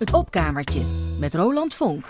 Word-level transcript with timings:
Het 0.00 0.12
opkamertje 0.12 0.82
met 1.18 1.34
Roland 1.34 1.74
Vonk. 1.74 2.04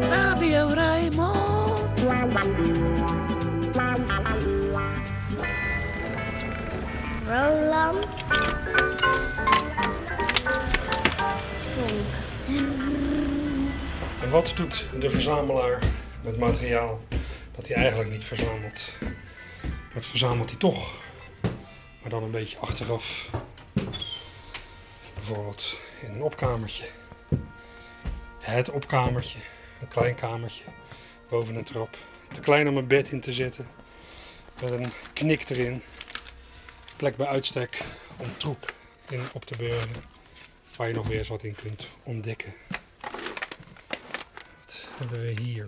Radio 0.00 0.66
Rijnmond. 0.66 1.80
Roland. 7.26 8.06
En 14.22 14.30
wat 14.30 14.52
doet 14.56 14.84
de 15.00 15.10
verzamelaar 15.10 15.82
met 16.22 16.38
materiaal 16.38 17.00
dat 17.56 17.68
hij 17.68 17.76
eigenlijk 17.76 18.10
niet 18.10 18.24
verzamelt? 18.24 18.92
Dat 19.94 20.06
verzamelt 20.06 20.50
hij 20.50 20.58
toch, 20.58 20.94
maar 22.00 22.10
dan 22.10 22.22
een 22.22 22.30
beetje 22.30 22.58
achteraf. 22.58 23.30
Bijvoorbeeld 25.14 25.78
in 26.02 26.12
een 26.12 26.22
opkamertje. 26.22 26.88
Het 28.38 28.70
opkamertje, 28.70 29.38
een 29.80 29.88
klein 29.88 30.14
kamertje 30.14 30.64
boven 31.28 31.56
een 31.56 31.64
trap. 31.64 31.96
Te 32.32 32.40
klein 32.40 32.68
om 32.68 32.76
een 32.76 32.86
bed 32.86 33.10
in 33.10 33.20
te 33.20 33.32
zetten, 33.32 33.66
met 34.62 34.70
een 34.70 34.92
knik 35.12 35.48
erin. 35.48 35.82
Plek 36.96 37.16
bij 37.16 37.26
uitstek 37.26 37.82
om 38.16 38.36
troep 38.36 38.74
in 39.08 39.22
op 39.32 39.44
te 39.44 39.56
beuren, 39.56 39.88
waar 40.76 40.88
je 40.88 40.94
nog 40.94 41.06
weer 41.06 41.18
eens 41.18 41.28
wat 41.28 41.42
in 41.42 41.54
kunt 41.54 41.88
ontdekken. 42.02 42.54
Wat 44.68 44.88
hebben 44.98 45.20
we 45.20 45.40
hier? 45.42 45.64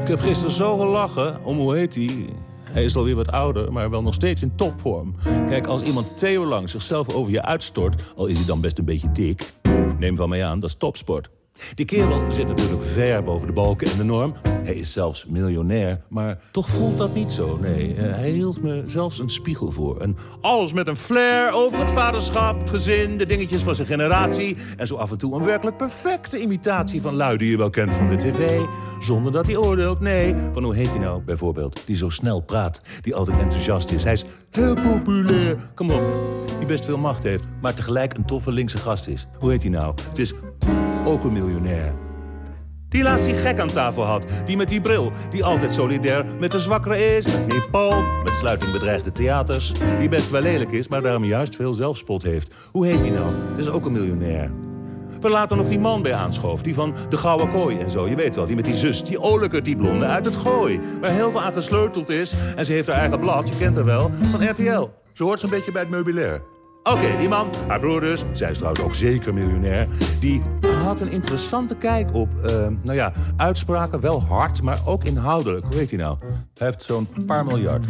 Ik 0.00 0.08
heb 0.08 0.20
gisteren 0.20 0.52
zo 0.52 0.78
gelachen 0.78 1.44
om 1.44 1.56
hoe 1.58 1.76
heet 1.76 1.94
hij? 1.94 2.28
Hij 2.62 2.84
is 2.84 2.96
alweer 2.96 3.14
wat 3.14 3.32
ouder, 3.32 3.72
maar 3.72 3.90
wel 3.90 4.02
nog 4.02 4.14
steeds 4.14 4.42
in 4.42 4.56
topvorm. 4.56 5.14
Kijk, 5.46 5.66
als 5.66 5.82
iemand 5.82 6.16
twee 6.16 6.38
lang 6.38 6.70
zichzelf 6.70 7.14
over 7.14 7.32
je 7.32 7.42
uitstort, 7.42 8.12
al 8.16 8.26
is 8.26 8.36
hij 8.36 8.46
dan 8.46 8.60
best 8.60 8.78
een 8.78 8.84
beetje 8.84 9.12
dik, 9.12 9.52
neem 9.98 10.16
van 10.16 10.28
mij 10.28 10.44
aan, 10.44 10.60
dat 10.60 10.68
is 10.68 10.76
topsport. 10.76 11.30
Die 11.74 11.84
kerel 11.84 12.32
zit 12.32 12.46
natuurlijk 12.46 12.82
ver 12.82 13.22
boven 13.22 13.46
de 13.46 13.52
balken 13.52 13.90
en 13.90 13.96
de 13.96 14.04
norm. 14.04 14.34
Hij 14.64 14.74
is 14.74 14.92
zelfs 14.92 15.26
miljonair, 15.26 16.00
maar 16.08 16.38
toch 16.50 16.68
voelt 16.68 16.98
dat 16.98 17.14
niet 17.14 17.32
zo. 17.32 17.58
Nee, 17.60 17.94
eh, 17.94 18.14
hij 18.14 18.30
hield 18.30 18.62
me 18.62 18.82
zelfs 18.86 19.18
een 19.18 19.28
spiegel 19.28 19.70
voor. 19.70 20.00
En 20.00 20.16
alles 20.40 20.72
met 20.72 20.86
een 20.88 20.96
flair 20.96 21.52
over 21.52 21.78
het 21.78 21.90
vaderschap, 21.90 22.60
het 22.60 22.70
gezin, 22.70 23.18
de 23.18 23.26
dingetjes 23.26 23.62
van 23.62 23.74
zijn 23.74 23.88
generatie. 23.88 24.56
En 24.76 24.86
zo 24.86 24.96
af 24.96 25.10
en 25.10 25.18
toe 25.18 25.34
een 25.34 25.44
werkelijk 25.44 25.76
perfecte 25.76 26.40
imitatie 26.40 27.00
van 27.00 27.14
lui 27.14 27.36
die 27.36 27.50
je 27.50 27.56
wel 27.56 27.70
kent 27.70 27.94
van 27.94 28.08
de 28.08 28.16
tv. 28.16 28.60
Zonder 29.00 29.32
dat 29.32 29.46
hij 29.46 29.56
oordeelt, 29.56 30.00
nee. 30.00 30.34
Van 30.52 30.64
hoe 30.64 30.74
heet 30.74 30.88
hij 30.88 30.98
nou 30.98 31.22
bijvoorbeeld? 31.22 31.82
Die 31.86 31.96
zo 31.96 32.08
snel 32.08 32.40
praat, 32.40 32.80
die 33.00 33.14
altijd 33.14 33.36
enthousiast 33.36 33.90
is. 33.90 34.04
Hij 34.04 34.12
is 34.12 34.24
heel 34.50 34.74
populair. 34.74 35.56
Kom 35.74 35.90
op, 35.90 36.02
die 36.58 36.66
best 36.66 36.84
veel 36.84 36.98
macht 36.98 37.22
heeft, 37.22 37.44
maar 37.60 37.74
tegelijk 37.74 38.14
een 38.14 38.26
toffe 38.26 38.52
linkse 38.52 38.78
gast 38.78 39.06
is. 39.06 39.26
Hoe 39.38 39.50
heet 39.50 39.62
hij 39.62 39.70
nou? 39.70 39.94
Het 40.08 40.18
is 40.18 40.32
ook 41.04 41.24
een 41.24 41.32
miljonair. 41.32 41.94
Die 42.88 43.02
laatst 43.02 43.26
die 43.26 43.34
gek 43.34 43.58
aan 43.58 43.68
tafel 43.68 44.04
had, 44.04 44.26
die 44.44 44.56
met 44.56 44.68
die 44.68 44.80
bril, 44.80 45.12
die 45.30 45.44
altijd 45.44 45.72
solidair 45.72 46.24
met 46.38 46.50
de 46.52 46.60
zwakkere 46.60 47.16
is. 47.16 47.26
Meneer 47.26 47.68
Paul, 47.70 48.02
met 48.24 48.32
sluiting 48.32 48.72
bedreigde 48.72 49.12
theaters, 49.12 49.72
die 49.98 50.08
best 50.08 50.30
wel 50.30 50.40
lelijk 50.40 50.72
is, 50.72 50.88
maar 50.88 51.02
daarom 51.02 51.24
juist 51.24 51.56
veel 51.56 51.74
zelfspot 51.74 52.22
heeft. 52.22 52.54
Hoe 52.72 52.86
heet 52.86 53.00
hij 53.00 53.10
nou? 53.10 53.34
Dat 53.50 53.58
is 53.58 53.68
ook 53.68 53.86
een 53.86 53.92
miljonair. 53.92 54.50
We 55.20 55.30
laten 55.30 55.56
nog 55.56 55.68
die 55.68 55.78
man 55.78 56.02
bij 56.02 56.14
aanschoof, 56.14 56.62
die 56.62 56.74
van 56.74 56.94
de 57.08 57.16
Gouden 57.16 57.50
Kooi 57.50 57.78
en 57.78 57.90
zo. 57.90 58.08
Je 58.08 58.16
weet 58.16 58.34
wel, 58.34 58.46
die 58.46 58.56
met 58.56 58.64
die 58.64 58.74
zus, 58.74 59.04
die 59.04 59.20
olijke, 59.20 59.60
die 59.60 59.76
blonde 59.76 60.06
uit 60.06 60.24
het 60.24 60.36
gooi. 60.36 60.80
Waar 61.00 61.10
heel 61.10 61.30
veel 61.30 61.42
aan 61.42 61.52
gesleuteld 61.52 62.08
is. 62.08 62.34
En 62.56 62.64
ze 62.64 62.72
heeft 62.72 62.88
haar 62.88 62.98
eigen 62.98 63.18
blad, 63.18 63.48
je 63.48 63.56
kent 63.56 63.76
haar 63.76 63.84
wel, 63.84 64.10
van 64.22 64.50
RTL. 64.50 64.88
Ze 65.12 65.24
hoort 65.24 65.40
zo'n 65.40 65.50
beetje 65.50 65.72
bij 65.72 65.80
het 65.80 65.90
meubilair. 65.90 66.42
Oké, 66.92 67.16
die 67.18 67.28
man, 67.28 67.48
haar 67.68 67.80
broer 67.80 68.00
dus, 68.00 68.24
zij 68.32 68.50
is 68.50 68.56
trouwens 68.56 68.84
ook 68.84 68.94
zeker 68.94 69.34
miljonair... 69.34 69.86
die 70.20 70.42
had 70.84 71.00
een 71.00 71.10
interessante 71.10 71.76
kijk 71.76 72.14
op, 72.14 72.28
eh, 72.42 72.66
nou 72.82 72.96
ja, 72.96 73.12
uitspraken 73.36 74.00
wel 74.00 74.22
hard... 74.22 74.62
maar 74.62 74.78
ook 74.84 75.04
inhoudelijk. 75.04 75.64
Hoe 75.66 75.76
heet 75.76 75.90
hij 75.90 75.98
nou? 75.98 76.16
Hij 76.54 76.66
heeft 76.66 76.82
zo'n 76.82 77.08
paar 77.26 77.44
miljard. 77.44 77.86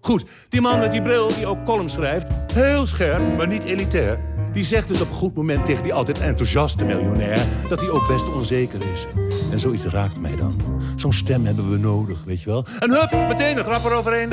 Goed, 0.00 0.24
die 0.48 0.60
man 0.60 0.78
met 0.78 0.90
die 0.90 1.02
bril 1.02 1.28
die 1.28 1.46
ook 1.46 1.64
columns 1.64 1.92
schrijft... 1.92 2.26
heel 2.52 2.86
scherp, 2.86 3.36
maar 3.36 3.46
niet 3.46 3.64
elitair... 3.64 4.18
Die 4.52 4.64
zegt 4.64 4.88
dus 4.88 5.00
op 5.00 5.08
een 5.08 5.14
goed 5.14 5.34
moment 5.34 5.66
tegen 5.66 5.82
die 5.82 5.94
altijd 5.94 6.20
enthousiaste 6.20 6.84
miljonair... 6.84 7.46
dat 7.68 7.80
hij 7.80 7.90
ook 7.90 8.06
best 8.08 8.34
onzeker 8.34 8.80
is. 8.92 9.06
En 9.50 9.58
zoiets 9.58 9.84
raakt 9.84 10.20
mij 10.20 10.36
dan. 10.36 10.60
Zo'n 10.96 11.12
stem 11.12 11.44
hebben 11.44 11.70
we 11.70 11.76
nodig, 11.76 12.24
weet 12.24 12.42
je 12.42 12.50
wel. 12.50 12.64
En 12.78 12.90
hup, 12.90 13.28
meteen 13.28 13.58
een 13.58 13.64
grap 13.64 13.84
eroverheen. 13.84 14.28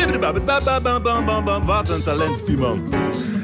Wat 1.65 1.89
een 1.89 2.03
talent, 2.03 2.45
die 2.45 2.57
man. 2.57 2.83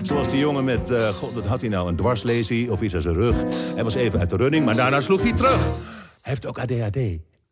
Zoals 0.08 0.28
die 0.28 0.40
jongen 0.40 0.64
met, 0.64 0.92
uh, 0.92 1.08
god, 1.08 1.34
wat 1.34 1.46
had 1.46 1.62
hij 1.62 1.70
nou, 1.70 1.88
een 1.88 1.96
dwarslesie 1.96 2.72
of 2.72 2.82
iets 2.82 2.96
aan 2.96 3.02
zijn 3.02 3.16
rug. 3.16 3.44
Hij 3.74 3.84
was 3.84 3.96
even 3.96 4.20
uit 4.20 4.30
de 4.30 4.36
running, 4.36 4.66
maar 4.66 4.76
daarna 4.76 5.02
sloeg 5.02 5.22
hij 5.22 5.34
terug. 5.34 5.66
Hij 6.22 6.36
heeft 6.36 6.46
ook 6.46 6.60
ADHD. 6.60 6.98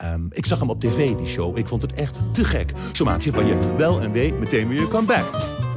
Um, 0.04 0.28
ik 0.30 0.46
zag 0.46 0.60
hem 0.60 0.70
op 0.70 0.80
tv, 0.80 1.16
die 1.16 1.28
show. 1.28 1.58
Ik 1.58 1.68
vond 1.68 1.82
het 1.82 1.94
echt 1.94 2.20
te 2.34 2.44
gek. 2.44 2.72
Zo 2.94 3.06
maak 3.06 3.22
je 3.22 3.32
van 3.32 3.46
je 3.46 3.76
wel 3.78 4.02
en 4.02 4.12
wee 4.12 4.34
meteen 4.34 4.68
weer 4.68 4.80
je 4.80 4.88
comeback. 4.88 5.26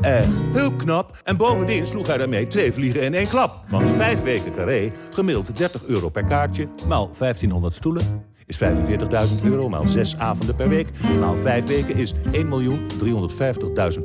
Echt 0.01 0.29
heel 0.53 0.73
knap. 0.73 1.21
En 1.25 1.37
bovendien 1.37 1.87
sloeg 1.87 2.07
hij 2.07 2.19
daarmee 2.19 2.47
twee 2.47 2.73
vliegen 2.73 3.03
in 3.03 3.15
één 3.15 3.29
klap. 3.29 3.65
Want 3.69 3.89
vijf 3.89 4.23
weken 4.23 4.53
carré, 4.53 4.93
gemiddeld 5.11 5.57
30 5.57 5.85
euro 5.85 6.09
per 6.09 6.25
kaartje... 6.25 6.69
maal 6.89 7.11
1500 7.19 7.75
stoelen, 7.75 8.25
is 8.49 8.59
45.000 8.59 9.45
euro, 9.45 9.69
maal 9.69 9.87
zes 9.87 10.17
avonden 10.17 10.55
per 10.55 10.69
week... 10.69 10.89
maal 11.21 11.37
vijf 11.37 11.67
weken 11.67 11.97
is 11.97 12.15
1.350.000 12.15 12.21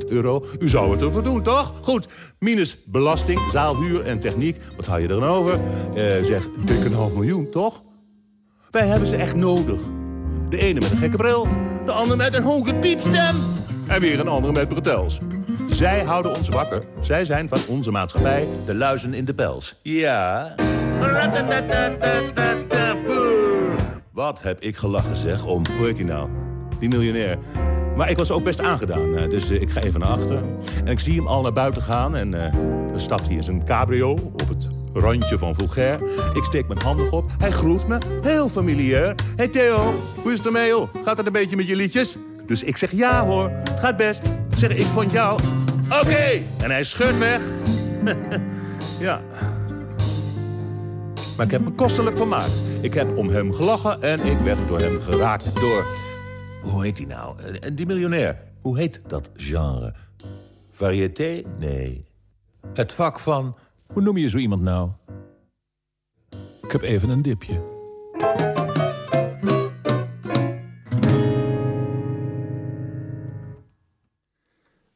euro. 0.08 0.44
U 0.58 0.68
zou 0.68 0.90
het 0.90 1.02
ervoor 1.02 1.22
doen, 1.22 1.42
toch? 1.42 1.72
Goed, 1.82 2.08
minus 2.38 2.78
belasting, 2.86 3.40
zaalhuur 3.50 4.02
en 4.02 4.18
techniek. 4.18 4.56
Wat 4.76 4.86
hou 4.86 5.00
je 5.00 5.08
er 5.08 5.20
dan 5.20 5.28
over? 5.28 5.58
Uh, 5.94 6.24
zeg, 6.24 6.48
dik 6.64 6.84
een 6.84 6.92
half 6.92 7.12
miljoen, 7.12 7.50
toch? 7.50 7.82
Wij 8.70 8.86
hebben 8.86 9.08
ze 9.08 9.16
echt 9.16 9.36
nodig. 9.36 9.80
De 10.48 10.58
ene 10.58 10.80
met 10.80 10.90
een 10.90 10.96
gekke 10.96 11.16
bril, 11.16 11.48
de 11.84 11.92
ander 11.92 12.16
met 12.16 12.34
een 12.34 12.42
hoge 12.42 12.74
piepstem... 12.74 13.36
en 13.86 14.00
weer 14.00 14.20
een 14.20 14.28
andere 14.28 14.52
met 14.52 14.68
bretels. 14.68 15.20
Zij 15.68 16.04
houden 16.04 16.36
ons 16.36 16.48
wakker. 16.48 16.82
Zij 17.00 17.24
zijn 17.24 17.48
van 17.48 17.58
onze 17.68 17.90
maatschappij 17.90 18.48
de 18.66 18.74
luizen 18.74 19.14
in 19.14 19.24
de 19.24 19.34
pels. 19.34 19.78
Ja. 19.82 20.54
Wat 24.14 24.42
heb 24.42 24.60
ik 24.60 24.76
gelachen 24.76 25.16
zeg 25.16 25.44
om, 25.44 25.62
hoe 25.76 25.86
heet 25.86 25.96
hij 25.96 26.06
nou? 26.06 26.28
Die 26.78 26.88
miljonair. 26.88 27.38
Maar 27.96 28.10
ik 28.10 28.16
was 28.16 28.30
ook 28.30 28.44
best 28.44 28.60
aangedaan, 28.60 29.30
dus 29.30 29.50
ik 29.50 29.70
ga 29.70 29.80
even 29.80 30.00
naar 30.00 30.08
achter. 30.08 30.42
En 30.84 30.86
ik 30.86 31.00
zie 31.00 31.16
hem 31.16 31.26
al 31.26 31.42
naar 31.42 31.52
buiten 31.52 31.82
gaan 31.82 32.16
en 32.16 32.32
uh, 32.32 32.52
dan 32.88 33.00
stapt 33.00 33.26
hij 33.26 33.36
in 33.36 33.42
zijn 33.42 33.64
cabrio 33.64 34.12
op 34.12 34.48
het 34.48 34.68
randje 34.92 35.38
van 35.38 35.54
vulgair. 35.54 36.00
Ik 36.34 36.44
steek 36.44 36.68
mijn 36.68 36.82
handen 36.82 37.12
op, 37.12 37.30
hij 37.38 37.50
groet 37.50 37.88
me, 37.88 37.98
heel 38.22 38.48
familiair. 38.48 39.14
Hey 39.36 39.48
Theo, 39.48 39.94
hoe 40.22 40.32
is 40.32 40.38
het 40.38 40.46
ermee? 40.46 40.72
Gaat 41.04 41.16
het 41.16 41.26
een 41.26 41.32
beetje 41.32 41.56
met 41.56 41.66
je 41.66 41.76
liedjes? 41.76 42.16
Dus 42.46 42.62
ik 42.62 42.76
zeg 42.76 42.90
ja 42.90 43.24
hoor, 43.26 43.50
het 43.50 43.80
gaat 43.80 43.96
best. 43.96 44.22
Zeg 44.56 44.70
ik 44.70 44.86
vond 44.86 45.10
jou. 45.10 45.40
Oké, 46.02 46.42
en 46.62 46.70
hij 46.70 46.84
scheurt 46.84 47.18
weg. 47.18 47.42
ja. 49.06 49.20
Maar 51.36 51.46
ik 51.46 51.52
heb 51.52 51.60
me 51.60 51.72
kostelijk 51.72 52.16
vermaakt. 52.16 52.60
Ik 52.80 52.94
heb 52.94 53.16
om 53.16 53.28
hem 53.28 53.52
gelachen 53.52 54.02
en 54.02 54.24
ik 54.24 54.38
werd 54.38 54.68
door 54.68 54.78
hem 54.78 55.00
geraakt 55.00 55.56
door... 55.56 55.86
Hoe 56.62 56.84
heet 56.84 56.98
hij 56.98 57.06
nou? 57.06 57.38
En 57.60 57.74
die 57.74 57.86
miljonair. 57.86 58.42
Hoe 58.60 58.78
heet 58.78 59.00
dat 59.06 59.30
genre? 59.34 59.94
Variété? 60.70 61.42
Nee. 61.58 62.04
Het 62.74 62.92
vak 62.92 63.18
van... 63.18 63.56
Hoe 63.86 64.02
noem 64.02 64.16
je 64.16 64.28
zo 64.28 64.38
iemand 64.38 64.62
nou? 64.62 64.90
Ik 66.62 66.72
heb 66.72 66.82
even 66.82 67.08
een 67.08 67.22
dipje. 67.22 67.72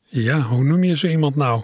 Ja, 0.03 0.41
hoe 0.41 0.65
noem 0.65 0.85
je 0.85 0.97
zo 0.97 1.07
iemand 1.07 1.37
nou? 1.37 1.63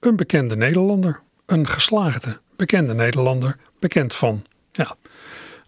Een 0.00 0.16
bekende 0.16 0.56
Nederlander. 0.56 1.20
Een 1.46 1.66
geslaagde, 1.66 2.40
bekende 2.56 2.94
Nederlander. 2.94 3.56
Bekend 3.82 4.14
van, 4.14 4.44
ja, 4.72 4.96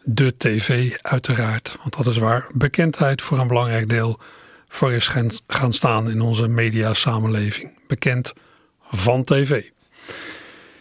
de 0.02 0.36
tv 0.36 0.96
uiteraard. 1.02 1.76
Want 1.80 1.96
dat 1.96 2.06
is 2.06 2.18
waar 2.18 2.50
bekendheid 2.52 3.22
voor 3.22 3.38
een 3.38 3.48
belangrijk 3.48 3.88
deel 3.88 4.20
voor 4.68 4.92
is 4.92 5.14
gaan 5.46 5.72
staan 5.72 6.10
in 6.10 6.20
onze 6.20 6.48
mediasamenleving. 6.48 7.78
Bekend 7.86 8.32
van 8.90 9.24
tv. 9.24 9.64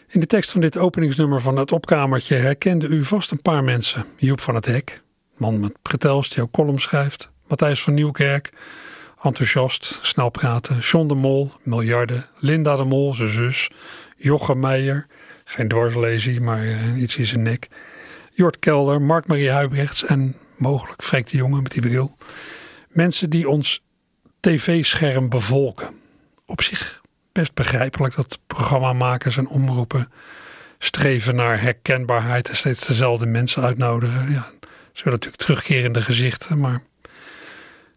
In 0.08 0.20
de 0.20 0.26
tekst 0.26 0.52
van 0.52 0.62
dit 0.62 0.78
openingsnummer 0.78 1.42
van 1.42 1.58
het 1.58 1.72
opkamertje 1.72 2.36
herkende 2.36 2.88
u 2.88 3.04
vast 3.06 3.32
een 3.32 3.42
paar 3.42 3.64
mensen. 3.64 4.06
Joep 4.18 4.42
van 4.42 4.56
het 4.56 4.66
Hek, 4.66 5.02
man 5.38 5.60
met 5.60 5.82
pretels 5.82 6.30
die 6.30 6.44
ook 6.44 6.52
column 6.52 6.80
schrijft. 6.80 7.30
Matthijs 7.48 7.82
van 7.82 7.94
Nieuwkerk, 7.94 8.54
enthousiast, 9.24 10.00
snel 10.02 10.30
praten. 10.30 10.80
John 10.80 11.08
de 11.08 11.16
Mol, 11.16 11.52
miljarden. 11.64 12.26
Linda 12.40 12.76
de 12.76 12.84
Mol, 12.84 13.14
zijn 13.14 13.30
zus. 13.30 13.70
Jochem 14.18 14.60
Meijer, 14.60 15.08
Geen 15.46 15.68
dwarslezie, 15.68 16.42
maar 16.42 16.66
uh, 16.66 17.02
iets 17.02 17.18
in 17.18 17.26
zijn 17.26 17.42
nek. 17.42 17.68
Jort 18.32 18.60
Kelder, 18.60 19.02
Mark-Marie 19.02 19.52
Huibrechts 19.52 20.06
en 20.06 20.36
mogelijk 20.58 21.04
Freek 21.04 21.30
de 21.30 21.38
Jonge 21.38 21.62
met 21.62 21.72
die 21.72 21.82
bril. 21.82 22.18
Mensen 22.90 23.30
die 23.30 23.50
ons 23.50 23.84
tv-scherm 24.40 25.30
bevolken. 25.30 25.90
Op 26.46 26.62
zich 26.62 27.02
best 27.32 27.54
begrijpelijk 27.54 28.16
dat 28.16 28.40
programmamakers 28.48 29.38
en 29.38 29.48
omroepen 29.48 30.12
streven 30.80 31.36
naar 31.36 31.62
herkenbaarheid 31.62 32.50
en 32.50 32.56
steeds 32.56 32.88
dezelfde 32.88 33.26
mensen 33.26 33.64
uitnodigen. 33.64 34.32
Ja, 34.32 34.52
ze 34.92 35.04
willen 35.04 35.20
natuurlijk 35.20 35.44
terugkerende 35.44 36.02
gezichten, 36.02 36.60
maar 36.60 36.84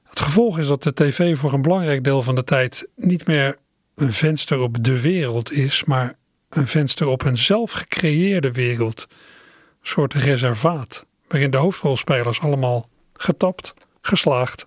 het 0.04 0.20
gevolg 0.20 0.58
is 0.58 0.66
dat 0.66 0.82
de 0.82 0.94
tv 0.94 1.36
voor 1.36 1.52
een 1.52 1.62
belangrijk 1.62 2.04
deel 2.04 2.22
van 2.22 2.34
de 2.34 2.44
tijd 2.44 2.88
niet 2.96 3.26
meer 3.26 3.56
een 3.94 4.12
venster 4.12 4.58
op 4.58 4.84
de 4.84 5.00
wereld 5.00 5.52
is, 5.52 5.84
maar 5.84 6.14
een 6.48 6.66
venster 6.66 7.06
op 7.06 7.24
een 7.24 7.36
zelf 7.36 7.72
gecreëerde 7.72 8.52
wereld. 8.52 9.06
Een 9.10 9.86
soort 9.92 10.14
reservaat, 10.14 11.06
waarin 11.28 11.50
de 11.50 11.56
hoofdrolspelers 11.56 12.40
allemaal 12.40 12.88
getapt, 13.12 13.74
geslaagd 14.00 14.66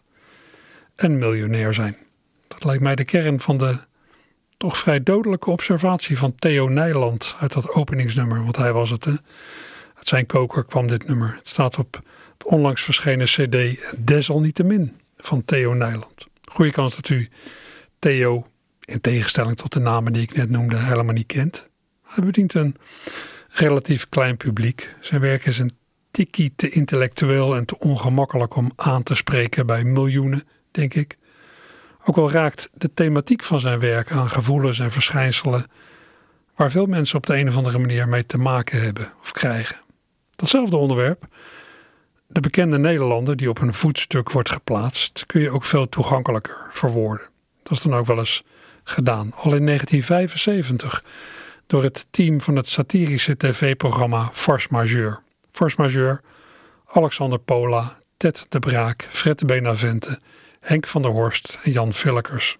en 0.95 1.17
miljonair 1.17 1.73
zijn. 1.73 1.97
Dat 2.47 2.63
lijkt 2.63 2.83
mij 2.83 2.95
de 2.95 3.03
kern 3.03 3.39
van 3.39 3.57
de 3.57 3.79
toch 4.57 4.77
vrij 4.77 5.03
dodelijke 5.03 5.49
observatie 5.49 6.17
van 6.17 6.35
Theo 6.35 6.67
Nijland 6.67 7.35
uit 7.39 7.53
dat 7.53 7.69
openingsnummer, 7.69 8.43
want 8.43 8.57
hij 8.57 8.73
was 8.73 8.89
het. 8.89 9.05
Hè? 9.05 9.11
Uit 9.95 10.07
zijn 10.07 10.25
koker 10.25 10.65
kwam 10.65 10.87
dit 10.87 11.07
nummer. 11.07 11.35
Het 11.35 11.47
staat 11.47 11.77
op 11.77 12.01
de 12.37 12.45
onlangs 12.45 12.83
verschenen 12.83 13.25
CD 13.25 13.79
Desalniettemin 13.97 14.97
van 15.17 15.45
Theo 15.45 15.73
Nijland. 15.73 16.27
Goeie 16.51 16.71
kans 16.71 16.95
dat 16.95 17.09
u 17.09 17.29
Theo, 17.99 18.47
in 18.85 19.01
tegenstelling 19.01 19.57
tot 19.57 19.73
de 19.73 19.79
namen 19.79 20.13
die 20.13 20.21
ik 20.21 20.35
net 20.35 20.49
noemde, 20.49 20.77
helemaal 20.77 21.13
niet 21.13 21.25
kent. 21.25 21.68
Hij 22.09 22.23
bedient 22.23 22.53
een 22.53 22.75
relatief 23.49 24.09
klein 24.09 24.37
publiek. 24.37 24.95
Zijn 24.99 25.21
werk 25.21 25.45
is 25.45 25.59
een 25.59 25.77
tikkie 26.11 26.53
te 26.55 26.69
intellectueel 26.69 27.55
en 27.55 27.65
te 27.65 27.79
ongemakkelijk 27.79 28.55
om 28.55 28.71
aan 28.75 29.03
te 29.03 29.15
spreken 29.15 29.65
bij 29.65 29.83
miljoenen, 29.83 30.47
denk 30.71 30.93
ik. 30.93 31.17
Ook 32.05 32.17
al 32.17 32.31
raakt 32.31 32.69
de 32.73 32.93
thematiek 32.93 33.43
van 33.43 33.59
zijn 33.59 33.79
werk 33.79 34.11
aan 34.11 34.29
gevoelens 34.29 34.79
en 34.79 34.91
verschijnselen 34.91 35.65
waar 36.55 36.71
veel 36.71 36.85
mensen 36.85 37.17
op 37.17 37.25
de 37.25 37.37
een 37.37 37.47
of 37.47 37.55
andere 37.55 37.77
manier 37.77 38.07
mee 38.07 38.25
te 38.25 38.37
maken 38.37 38.81
hebben 38.81 39.13
of 39.21 39.31
krijgen. 39.31 39.77
Datzelfde 40.35 40.77
onderwerp, 40.77 41.27
de 42.27 42.39
bekende 42.39 42.77
Nederlander 42.77 43.35
die 43.35 43.49
op 43.49 43.61
een 43.61 43.73
voetstuk 43.73 44.31
wordt 44.31 44.49
geplaatst, 44.49 45.25
kun 45.25 45.41
je 45.41 45.49
ook 45.49 45.63
veel 45.63 45.89
toegankelijker 45.89 46.69
verwoorden. 46.71 47.27
Dat 47.63 47.71
is 47.71 47.81
dan 47.81 47.95
ook 47.95 48.05
wel 48.05 48.17
eens 48.17 48.43
gedaan, 48.83 49.33
al 49.33 49.55
in 49.55 49.65
1975 49.65 51.03
door 51.69 51.83
het 51.83 52.05
team 52.09 52.41
van 52.41 52.55
het 52.55 52.67
satirische 52.67 53.37
tv-programma 53.37 54.29
Force 54.33 54.67
Majeur. 54.71 55.19
Force 55.51 55.75
Majeur, 55.77 56.21
Alexander 56.85 57.39
Pola, 57.39 57.99
Ted 58.17 58.45
de 58.49 58.59
Braak, 58.59 59.07
Fred 59.09 59.45
Benavente 59.45 60.19
Henk 60.59 60.87
van 60.87 61.01
der 61.01 61.11
Horst 61.11 61.59
en 61.63 61.71
Jan 61.71 61.93
Villekers. 61.93 62.57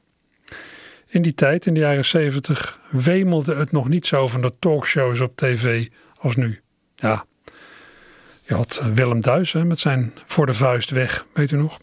In 1.08 1.22
die 1.22 1.34
tijd, 1.34 1.66
in 1.66 1.74
de 1.74 1.80
jaren 1.80 2.06
70, 2.06 2.80
wemelde 2.90 3.56
het 3.56 3.72
nog 3.72 3.88
niet 3.88 4.06
zo 4.06 4.28
van 4.28 4.42
de 4.42 4.54
talkshows 4.60 5.20
op 5.20 5.36
tv 5.36 5.88
als 6.18 6.36
nu. 6.36 6.62
Ja, 6.96 7.26
je 8.46 8.54
had 8.54 8.82
Willem 8.94 9.22
Duis 9.22 9.54
met 9.54 9.80
zijn 9.80 10.14
Voor 10.26 10.46
de 10.46 10.54
Vuist 10.54 10.90
weg, 10.90 11.26
weet 11.34 11.52
u 11.52 11.58
nog? 11.58 11.80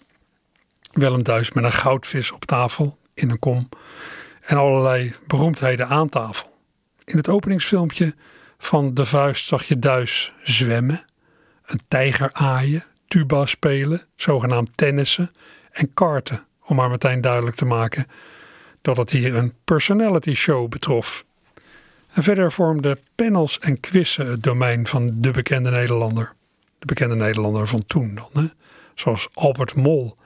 Willem 0.93 1.23
Duis 1.23 1.52
met 1.52 1.64
een 1.64 1.73
goudvis 1.73 2.32
op 2.32 2.44
tafel 2.44 2.99
in 3.14 3.31
een 3.31 3.38
kom 3.38 3.69
en 4.40 4.56
allerlei 4.56 5.14
beroemdheden 5.26 5.88
aan 5.88 6.08
tafel. 6.08 6.56
In 7.06 7.17
het 7.17 7.29
openingsfilmpje 7.29 8.14
van 8.58 8.94
De 8.94 9.05
Vuist 9.05 9.47
zag 9.47 9.64
je 9.64 9.79
Duis 9.79 10.32
zwemmen, 10.43 11.05
een 11.67 11.81
tijger 11.88 12.32
aaien, 12.32 12.85
tuba 13.08 13.47
spelen, 13.47 14.03
zogenaamd 14.17 14.76
tennissen 14.76 15.31
en 15.70 15.94
karten, 15.94 16.47
om 16.64 16.76
maar 16.76 16.91
meteen 16.91 17.20
duidelijk 17.20 17.56
te 17.56 17.64
maken 17.64 18.06
dat 18.82 18.97
het 18.97 19.11
hier 19.11 19.35
een 19.35 19.55
personality 19.64 20.35
show 20.35 20.69
betrof. 20.69 21.25
En 22.12 22.23
verder 22.23 22.53
vormden 22.53 22.99
panels 23.14 23.59
en 23.59 23.81
quizzen 23.81 24.26
het 24.26 24.43
domein 24.43 24.87
van 24.87 25.11
de 25.14 25.31
bekende 25.31 25.70
Nederlander. 25.70 26.32
De 26.79 26.87
bekende 26.87 27.17
Nederlander 27.17 27.67
van 27.67 27.87
toen 27.87 28.19
dan, 28.32 28.52
zoals 28.94 29.29
Albert 29.32 29.75
Mol 29.75 30.17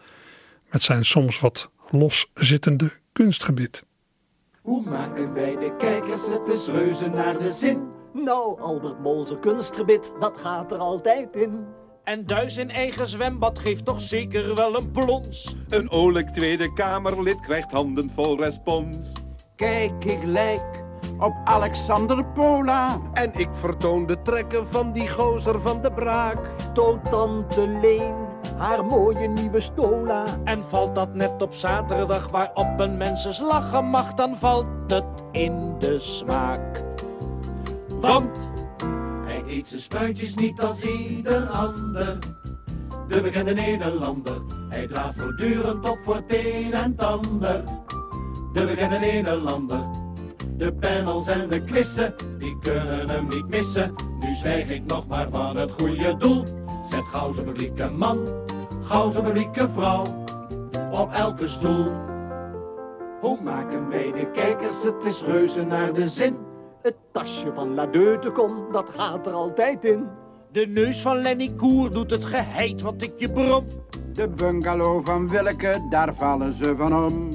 met 0.71 0.83
zijn 0.83 1.05
soms 1.05 1.41
wat 1.41 1.71
loszittende 1.91 2.93
kunstgebied. 3.13 3.85
Hoe 4.63 4.83
maken 4.83 5.33
wij 5.33 5.57
de 5.57 5.77
kijkers 5.77 6.27
het 6.31 6.47
is 6.47 6.67
reuze 6.67 7.09
naar 7.09 7.39
de 7.39 7.53
zin? 7.53 7.89
Nou, 8.13 8.61
Albert 8.61 9.01
Mol's 9.01 9.33
kunstgebit, 9.41 10.15
dat 10.19 10.37
gaat 10.37 10.73
er 10.73 10.79
altijd 10.79 11.37
in. 11.37 11.67
En 12.05 12.27
Duis 12.27 12.57
in 12.57 12.71
eigen 12.71 13.09
zwembad 13.09 13.59
geeft 13.59 13.85
toch 13.85 14.01
zeker 14.01 14.55
wel 14.55 14.77
een 14.77 14.91
plons. 14.91 15.57
Een 15.69 15.91
olijk 15.91 16.29
Tweede 16.29 16.73
Kamerlid 16.73 17.41
krijgt 17.41 17.73
handen 17.73 18.11
vol 18.11 18.41
respons. 18.41 19.13
Kijk, 19.57 20.05
ik 20.05 20.25
lijk 20.25 20.85
op 21.19 21.35
Alexander 21.45 22.25
Pola. 22.25 23.01
En 23.13 23.33
ik 23.35 23.49
vertoon 23.53 24.07
de 24.07 24.23
trekken 24.23 24.67
van 24.67 24.93
die 24.93 25.09
gozer 25.09 25.61
van 25.61 25.83
de 25.83 25.93
braak. 25.93 26.73
Toont 26.73 27.11
tante 27.11 27.69
Leen 27.69 28.30
haar 28.57 28.85
mooie 28.85 29.29
nieuwe 29.29 29.61
stola. 29.61 30.25
En 30.45 30.65
valt 30.65 30.95
dat 30.95 31.15
net 31.15 31.43
op 31.43 31.55
zaterdag 31.55 32.29
waarop 32.29 32.81
een 32.81 32.97
mens 32.97 33.41
lachen 33.41 33.85
mag, 33.85 34.15
dan 34.15 34.37
valt 34.37 34.67
het 34.87 35.05
in 35.33 35.79
de 35.79 36.01
smaak. 36.01 36.85
Want 38.01 38.53
hij 39.25 39.43
eet 39.47 39.67
zijn 39.67 39.81
spuitjes 39.81 40.35
niet 40.35 40.61
als 40.61 40.83
ieder 40.83 41.47
ander. 41.47 42.19
De 43.09 43.21
bekende 43.21 43.53
Nederlander, 43.53 44.43
hij 44.69 44.87
draagt 44.87 45.19
voortdurend 45.19 45.89
op 45.89 45.99
voor 46.03 46.15
het 46.15 46.25
een 46.29 46.73
en 46.73 46.91
het 46.91 47.03
ander. 47.03 47.65
De 48.53 48.65
bekende 48.65 48.99
Nederlander, 48.99 49.81
de 50.57 50.73
panels 50.73 51.27
en 51.27 51.49
de 51.49 51.65
quizzen, 51.65 52.15
die 52.39 52.59
kunnen 52.59 53.09
hem 53.09 53.29
niet 53.29 53.49
missen. 53.49 53.95
Nu 54.21 54.35
zwijg 54.35 54.71
ik 54.71 54.85
nog 54.87 55.07
maar 55.07 55.29
van 55.31 55.57
het 55.57 55.73
goede 55.73 56.17
doel. 56.17 56.45
Zet 56.91 57.05
gauw 57.05 57.33
zijn 57.33 57.47
publieke 57.47 57.91
man, 57.91 58.29
gauw 58.83 59.11
zijn 59.11 59.25
publieke 59.25 59.69
vrouw, 59.69 60.25
op 60.91 61.13
elke 61.13 61.47
stoel. 61.47 61.87
Hoe 63.21 63.39
maken 63.43 63.89
wij 63.89 64.13
de 64.13 64.31
kijkers, 64.33 64.83
het 64.83 65.05
is 65.05 65.23
reuze 65.23 65.63
naar 65.63 65.93
de 65.93 66.09
zin. 66.09 66.39
Het 66.83 66.95
tasje 67.13 67.53
van 67.55 67.75
La 67.75 67.87
Deutecom, 67.87 68.73
dat 68.73 68.91
gaat 68.91 69.27
er 69.27 69.33
altijd 69.33 69.85
in. 69.85 70.09
De 70.53 70.67
neus 70.67 71.01
van 71.01 71.21
Lenny 71.21 71.53
Koer 71.57 71.91
doet 71.91 72.11
het 72.11 72.25
geheid 72.25 72.83
wat 72.83 73.03
ik 73.03 73.13
je 73.17 73.33
brom. 73.33 73.67
De 74.13 74.29
bungalow 74.29 75.05
van 75.07 75.29
Willeke, 75.29 75.87
daar 75.91 76.15
vallen 76.15 76.53
ze 76.53 76.77
van 76.77 77.05
om. 77.05 77.29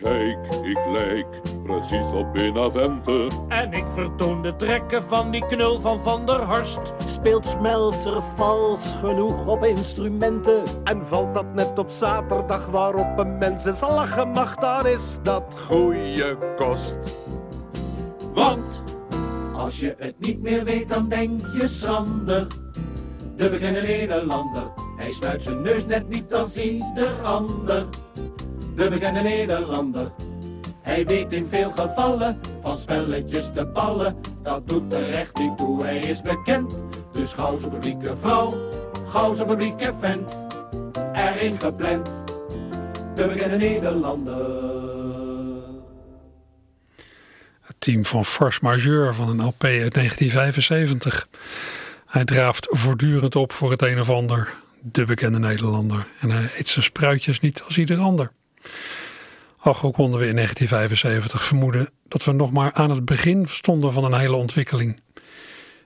Kijk, 0.00 0.46
ik 0.62 0.78
lijk 0.92 1.40
precies 1.66 2.12
op 2.12 2.32
Benavente. 2.32 3.28
En 3.48 3.72
ik 3.72 3.84
vertoon 3.88 4.42
de 4.42 4.56
trekken 4.56 5.02
van 5.02 5.30
die 5.30 5.46
knul 5.46 5.80
van 5.80 6.00
Van 6.00 6.26
der 6.26 6.46
Horst. 6.46 6.92
Speelt 7.06 7.46
Smeltzer 7.46 8.22
vals 8.22 8.94
genoeg 9.00 9.46
op 9.46 9.64
instrumenten. 9.64 10.62
En 10.84 11.06
valt 11.06 11.34
dat 11.34 11.54
net 11.54 11.78
op 11.78 11.90
zaterdag 11.90 12.66
waarop 12.66 13.18
een 13.18 13.38
mens 13.38 13.64
eens 13.64 13.80
lachen 13.80 14.28
mag, 14.28 14.56
dan 14.56 14.86
is 14.86 15.18
dat 15.22 15.44
goeie 15.66 16.36
kost. 16.56 16.96
Want 18.34 18.84
als 19.54 19.80
je 19.80 19.94
het 19.98 20.14
niet 20.18 20.42
meer 20.42 20.64
weet, 20.64 20.88
dan 20.88 21.08
denk 21.08 21.40
je 21.40 21.68
schrander. 21.68 22.46
De 23.36 23.50
bekende 23.50 23.80
Nederlander, 23.80 24.70
hij 24.96 25.10
snuit 25.10 25.42
zijn 25.42 25.62
neus 25.62 25.86
net 25.86 26.08
niet 26.08 26.34
als 26.34 26.56
ieder 26.56 27.12
ander. 27.22 27.86
De 28.74 28.88
bekende 28.88 29.20
Nederlander, 29.20 30.12
hij 30.86 31.06
weet 31.06 31.32
in 31.32 31.46
veel 31.50 31.70
gevallen 31.70 32.40
van 32.62 32.78
spelletjes 32.78 33.50
te 33.54 33.66
ballen. 33.66 34.16
Dat 34.42 34.68
doet 34.68 34.92
er 34.92 35.10
echt 35.10 35.38
niet 35.38 35.56
toe, 35.56 35.82
hij 35.84 35.98
is 35.98 36.22
bekend. 36.22 36.74
Dus 37.12 37.32
gauw 37.32 37.58
zijn 37.58 37.70
publieke 37.70 38.16
vrouw, 38.16 38.70
gauw 39.08 39.34
zijn 39.34 39.48
publieke 39.48 39.94
vent, 40.00 40.32
erin 41.12 41.58
gepland. 41.58 42.08
De 43.14 43.26
bekende 43.26 43.56
Nederlander. 43.56 44.74
team 47.78 48.04
van 48.04 48.24
Force 48.24 48.58
Majeur 48.62 49.14
van 49.14 49.28
een 49.28 49.46
LP 49.46 49.64
uit 49.64 49.94
1975. 49.94 51.28
Hij 52.06 52.24
draaft 52.24 52.66
voortdurend 52.70 53.36
op 53.36 53.52
voor 53.52 53.70
het 53.70 53.82
een 53.82 54.00
of 54.00 54.10
ander, 54.10 54.54
de 54.80 55.04
bekende 55.04 55.38
Nederlander. 55.38 56.06
En 56.20 56.30
hij 56.30 56.50
eet 56.56 56.68
zijn 56.68 56.84
spruitjes 56.84 57.40
niet 57.40 57.62
als 57.62 57.78
ieder 57.78 57.98
ander. 57.98 58.30
Ook 59.68 59.94
konden 59.94 60.20
we 60.20 60.26
in 60.26 60.34
1975 60.34 61.44
vermoeden 61.44 61.90
dat 62.08 62.24
we 62.24 62.32
nog 62.32 62.52
maar 62.52 62.72
aan 62.72 62.90
het 62.90 63.04
begin 63.04 63.46
stonden 63.46 63.92
van 63.92 64.04
een 64.04 64.18
hele 64.18 64.36
ontwikkeling. 64.36 65.00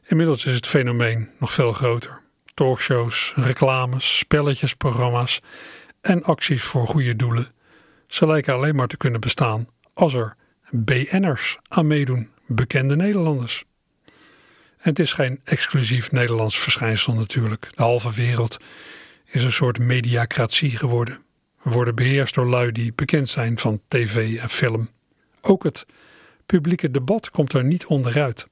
Inmiddels 0.07 0.45
is 0.45 0.55
het 0.55 0.67
fenomeen 0.67 1.29
nog 1.39 1.53
veel 1.53 1.73
groter. 1.73 2.21
Talkshows, 2.55 3.33
reclames, 3.37 4.19
spelletjesprogramma's 4.19 5.41
en 6.01 6.23
acties 6.23 6.63
voor 6.63 6.89
goede 6.89 7.17
doelen. 7.17 7.53
Ze 8.07 8.27
lijken 8.27 8.55
alleen 8.55 8.77
maar 8.77 8.87
te 8.87 8.97
kunnen 8.97 9.21
bestaan 9.21 9.69
als 9.95 10.15
er 10.15 10.37
BN'ers 10.71 11.59
aan 11.69 11.87
meedoen, 11.87 12.31
bekende 12.47 12.97
Nederlanders. 12.97 13.65
En 14.77 14.89
het 14.89 14.99
is 14.99 15.13
geen 15.13 15.41
exclusief 15.45 16.13
Nederlands 16.13 16.59
verschijnsel 16.59 17.15
natuurlijk. 17.15 17.69
De 17.75 17.83
halve 17.83 18.13
wereld 18.13 18.57
is 19.25 19.43
een 19.43 19.53
soort 19.53 19.79
mediacratie 19.79 20.77
geworden. 20.77 21.29
Worden 21.63 21.95
beheerst 21.95 22.35
door 22.35 22.47
lui 22.47 22.73
die 22.73 22.93
bekend 22.95 23.29
zijn 23.29 23.59
van 23.59 23.81
tv 23.89 24.39
en 24.39 24.51
film. 24.51 24.91
Ook 25.41 25.63
het 25.63 25.87
publieke 26.47 26.91
debat 26.91 27.31
komt 27.31 27.53
er 27.53 27.65
niet 27.65 27.87
onderuit. 27.87 28.47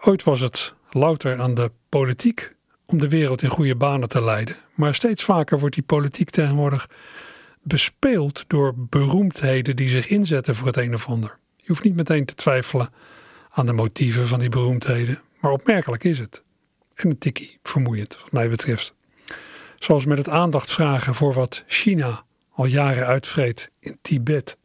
Ooit 0.00 0.22
was 0.22 0.40
het 0.40 0.74
louter 0.90 1.40
aan 1.40 1.54
de 1.54 1.70
politiek 1.88 2.54
om 2.86 2.98
de 2.98 3.08
wereld 3.08 3.42
in 3.42 3.48
goede 3.48 3.76
banen 3.76 4.08
te 4.08 4.24
leiden. 4.24 4.56
Maar 4.74 4.94
steeds 4.94 5.24
vaker 5.24 5.58
wordt 5.58 5.74
die 5.74 5.84
politiek 5.84 6.30
tegenwoordig 6.30 6.88
bespeeld 7.62 8.44
door 8.46 8.74
beroemdheden 8.76 9.76
die 9.76 9.88
zich 9.88 10.08
inzetten 10.08 10.54
voor 10.54 10.66
het 10.66 10.76
een 10.76 10.94
of 10.94 11.06
ander. 11.06 11.38
Je 11.56 11.66
hoeft 11.66 11.82
niet 11.82 11.96
meteen 11.96 12.24
te 12.24 12.34
twijfelen 12.34 12.88
aan 13.50 13.66
de 13.66 13.72
motieven 13.72 14.26
van 14.26 14.40
die 14.40 14.48
beroemdheden, 14.48 15.20
maar 15.40 15.50
opmerkelijk 15.50 16.04
is 16.04 16.18
het. 16.18 16.42
En 16.94 17.10
een 17.10 17.18
tikkie 17.18 17.58
vermoeiend, 17.62 18.18
wat 18.20 18.32
mij 18.32 18.48
betreft. 18.48 18.95
Zoals 19.78 20.04
met 20.04 20.18
het 20.18 20.28
aandacht 20.28 20.72
vragen 20.72 21.14
voor 21.14 21.32
wat 21.32 21.64
China 21.66 22.24
al 22.52 22.66
jaren 22.66 23.06
uitvreet 23.06 23.70
in 23.80 23.98
Tibet. 24.02 24.56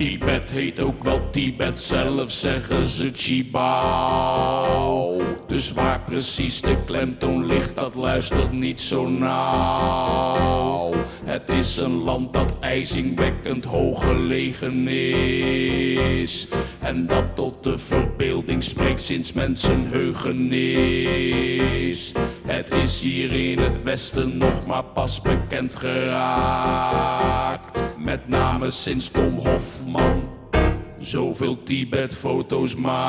Tibet 0.00 0.50
heet 0.50 0.80
ook 0.80 1.02
wel 1.02 1.30
Tibet, 1.30 1.80
zelf 1.80 2.30
zeggen 2.30 2.88
ze 2.88 3.10
Chibao. 3.12 5.20
Dus 5.46 5.72
waar 5.72 6.00
precies 6.00 6.60
de 6.60 6.76
klemtoon 6.86 7.46
ligt, 7.46 7.74
dat 7.74 7.94
luistert 7.94 8.52
niet 8.52 8.80
zo 8.80 9.08
nauw. 9.08 10.94
Het 11.24 11.48
is 11.48 11.76
een 11.76 12.02
land 12.02 12.32
dat 12.32 12.56
ijzingwekkend 12.60 13.64
hoog 13.64 14.04
gelegen 14.04 14.88
is. 14.88 16.48
En 16.78 17.06
dat 17.06 17.36
tot 17.36 17.64
de 17.64 17.78
verbeelding 17.78 18.62
spreekt 18.62 19.04
sinds 19.04 19.32
mensenheugenis. 19.32 22.12
Het 22.46 22.74
is 22.74 23.02
hier 23.02 23.32
in 23.32 23.58
het 23.58 23.82
westen 23.82 24.38
nog 24.38 24.66
maar 24.66 24.84
pas 24.84 25.20
bekend 25.20 25.76
geraakt. 25.76 27.89
Met 28.00 28.28
name 28.28 28.70
sinds 28.70 29.10
Tom 29.10 29.34
Hofman 29.34 30.28
zoveel 30.98 31.62
Tibet-foto's 31.62 32.74
maakt. 32.74 33.00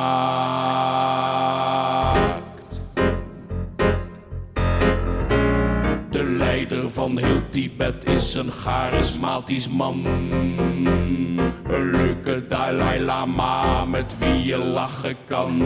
De 6.10 6.24
leider 6.24 6.90
van 6.90 7.18
heel 7.18 7.42
Tibet 7.50 8.06
is 8.10 8.34
een 8.34 8.52
charismatisch 8.52 9.70
man. 9.70 10.06
Een 10.06 11.92
leuke 11.92 12.48
Dalai 12.48 13.02
Lama 13.02 13.86
met 13.86 14.16
wie 14.20 14.44
je 14.46 14.58
lachen 14.58 15.16
kan. 15.26 15.62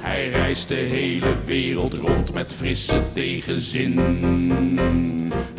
Hij 0.00 0.30
reist 0.30 0.68
de 0.68 0.74
hele 0.74 1.34
wereld 1.44 1.94
rond 1.94 2.32
met 2.32 2.54
frisse 2.54 3.02
tegenzin. 3.12 4.00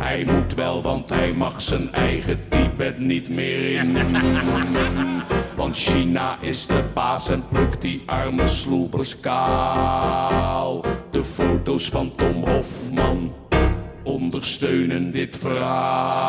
Hij 0.06 0.24
moet 0.26 0.54
wel, 0.54 0.82
want 0.82 1.10
hij 1.10 1.34
mag 1.34 1.62
zijn 1.62 1.94
eigen 1.94 2.50
Tibet 2.50 3.00
niet 3.00 3.30
meer 3.30 3.72
in. 3.72 3.98
Want 5.58 5.78
China 5.78 6.38
is 6.42 6.68
de 6.68 6.84
baas 6.94 7.30
en 7.30 7.44
plukt 7.48 7.82
die 7.82 8.04
arme 8.06 8.48
sloepers 8.48 9.20
kaal. 9.20 10.86
De 11.12 11.24
foto's 11.24 11.90
van 11.90 12.16
Tom 12.16 12.44
Hofman 12.44 13.34
ondersteunen 14.04 15.12
dit 15.12 15.38
verhaal. 15.38 16.24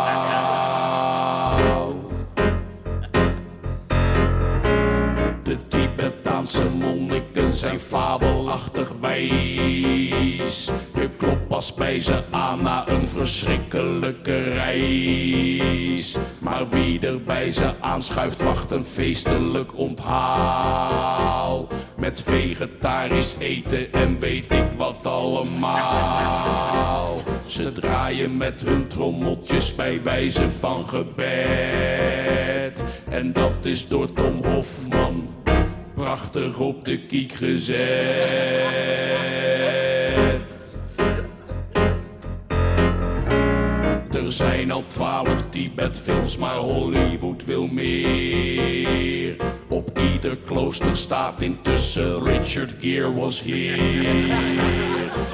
De 5.42 5.56
Tibetaanse 5.68 6.64
monniken 6.78 7.52
zijn 7.52 7.80
fabelachtig 7.80 8.92
wijs. 9.00 10.70
Je 10.94 11.10
klopt 11.16 11.45
pas 11.56 11.74
bij 11.74 12.00
ze 12.00 12.22
aan 12.30 12.62
na 12.62 12.88
een 12.88 13.08
verschrikkelijke 13.08 14.42
reis. 14.42 16.16
Maar 16.38 16.68
wie 16.68 17.00
er 17.00 17.22
bij 17.22 17.50
ze 17.50 17.72
aanschuift, 17.80 18.42
wacht 18.42 18.70
een 18.70 18.84
feestelijk 18.84 19.78
onthaal. 19.78 21.68
Met 21.96 22.22
vegetarisch 22.22 23.34
eten 23.38 23.92
en 23.92 24.18
weet 24.18 24.52
ik 24.52 24.66
wat 24.76 25.06
allemaal. 25.06 25.52
Ze 27.46 27.72
draaien 27.72 28.36
met 28.36 28.62
hun 28.64 28.86
trommeltjes 28.88 29.74
bij 29.74 30.02
wijze 30.02 30.50
van 30.50 30.88
gebed. 30.88 31.24
En 33.08 33.32
dat 33.32 33.64
is 33.64 33.88
door 33.88 34.12
Tom 34.12 34.44
Hofman 34.44 35.34
prachtig 35.94 36.58
op 36.58 36.84
de 36.84 36.98
kiek 36.98 37.32
gezet. 37.32 39.15
Er 44.26 44.32
zijn 44.32 44.70
al 44.70 44.84
twaalf 44.86 45.44
Tibet-films, 45.50 46.36
maar 46.36 46.56
Hollywood 46.56 47.44
wil 47.44 47.66
meer. 47.66 49.36
Op 49.68 49.98
ieder 49.98 50.36
klooster 50.36 50.96
staat 50.96 51.40
intussen 51.40 52.24
Richard 52.24 52.74
Gere 52.80 53.14
was 53.14 53.42
hier. 53.42 53.76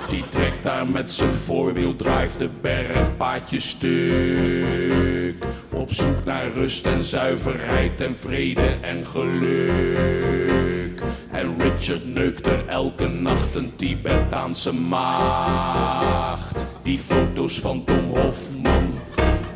Die 0.09 0.29
trekt 0.29 0.63
daar 0.63 0.89
met 0.89 1.13
zijn 1.13 1.35
voorwieldrive 1.35 2.39
de 2.39 2.49
bergpaadjes 2.61 3.69
stuk. 3.69 5.45
Op 5.73 5.93
zoek 5.93 6.25
naar 6.25 6.53
rust 6.53 6.87
en 6.87 7.05
zuiverheid 7.05 8.01
en 8.01 8.19
vrede 8.19 8.77
en 8.81 9.07
geluk. 9.07 11.03
En 11.31 11.61
Richard 11.61 12.15
neukt 12.15 12.47
er 12.47 12.67
elke 12.67 13.09
nacht 13.09 13.55
een 13.55 13.77
Tibetaanse 13.77 14.75
maagd. 14.75 16.65
Die 16.83 16.99
foto's 16.99 17.61
van 17.61 17.85
Tom 17.85 18.05
Hofman 18.17 18.72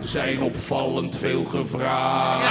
zijn 0.07 0.43
opvallend 0.43 1.17
veel 1.17 1.45
gevraagd. 1.45 2.47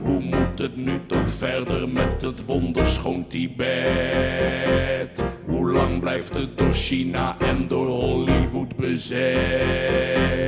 Hoe 0.00 0.20
moet 0.20 0.58
het 0.58 0.76
nu 0.76 1.00
toch 1.06 1.28
verder 1.28 1.88
met 1.88 2.22
het 2.22 2.44
wonderschoon 2.44 3.26
Tibet? 3.28 5.24
Hoe 5.46 5.72
lang 5.72 6.00
blijft 6.00 6.34
het 6.34 6.58
door 6.58 6.72
China 6.72 7.36
en 7.38 7.68
door 7.68 7.86
Hollywood 7.86 8.76
bezet? 8.76 10.39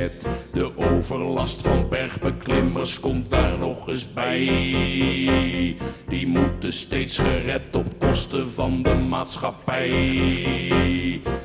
De 1.13 1.19
overlast 1.19 1.61
van 1.61 1.89
bergbeklimmers 1.89 2.99
komt 2.99 3.29
daar 3.29 3.57
nog 3.59 3.87
eens 3.87 4.13
bij. 4.13 5.75
Die 6.07 6.27
moeten 6.27 6.73
steeds 6.73 7.17
gered 7.17 7.75
op 7.75 7.99
kosten 7.99 8.47
van 8.47 8.83
de 8.83 8.93
maatschappij. 8.93 9.91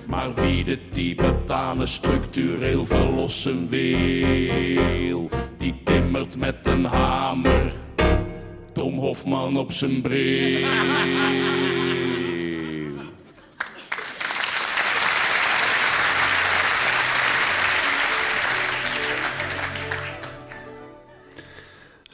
Maar 0.07 0.35
wie 0.35 0.65
de 0.65 0.89
Tibetanen 0.91 1.89
structureel 1.89 2.87
verlossen 2.87 3.69
wil, 3.69 5.29
die 5.59 5.81
timmert 5.85 6.39
met 6.39 6.67
een 6.67 6.85
hamer. 6.85 7.73
Tom 8.73 8.99
Hofman 8.99 9.59
op 9.59 9.73
zijn 9.73 10.01
bril. 10.01 10.67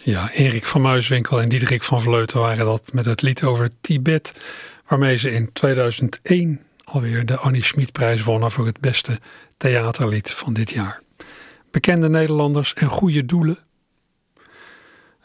Ja, 0.06 0.30
Erik 0.30 0.66
van 0.66 0.80
Muiswinkel 0.80 1.40
en 1.40 1.48
Diederik 1.48 1.82
van 1.82 2.00
Vleuten 2.00 2.40
waren 2.40 2.64
dat 2.64 2.92
met 2.92 3.04
het 3.04 3.22
lied 3.22 3.44
over 3.44 3.70
Tibet, 3.80 4.34
waarmee 4.86 5.16
ze 5.16 5.30
in 5.30 5.52
2001 5.52 6.60
alweer 6.84 7.26
de 7.26 7.36
Annie 7.36 7.64
Schmid-prijs 7.64 8.22
wonnen 8.22 8.50
voor 8.50 8.66
het 8.66 8.80
beste 8.80 9.20
theaterlied 9.56 10.30
van 10.30 10.52
dit 10.52 10.70
jaar. 10.70 11.02
Bekende 11.70 12.08
Nederlanders 12.08 12.74
en 12.74 12.88
goede 12.88 13.26
doelen. 13.26 13.58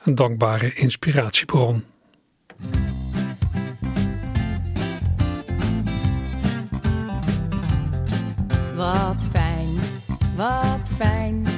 Een 0.04 0.16
dankbare 0.16 0.74
inspiratiebron. 0.74 1.86
Wat 8.76 9.28
fijn, 9.32 9.76
wat 10.36 10.92
fijn. 10.98 11.49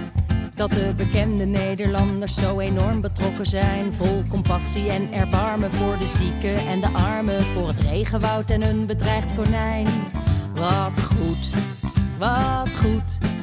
Dat 0.61 0.71
de 0.71 0.93
bekende 0.95 1.45
Nederlanders 1.45 2.35
zo 2.35 2.59
enorm 2.59 3.01
betrokken 3.01 3.45
zijn. 3.45 3.93
Vol 3.93 4.21
compassie 4.29 4.89
en 4.89 5.13
erbarmen 5.13 5.71
voor 5.71 5.97
de 5.97 6.07
zieken 6.07 6.57
en 6.67 6.79
de 6.79 6.87
armen. 6.87 7.43
Voor 7.43 7.67
het 7.67 7.79
regenwoud 7.79 8.49
en 8.49 8.61
een 8.61 8.85
bedreigd 8.85 9.35
konijn. 9.35 9.87
Wat 10.55 11.01
goed, 11.01 11.49
wat 12.17 12.75
goed. 12.75 13.40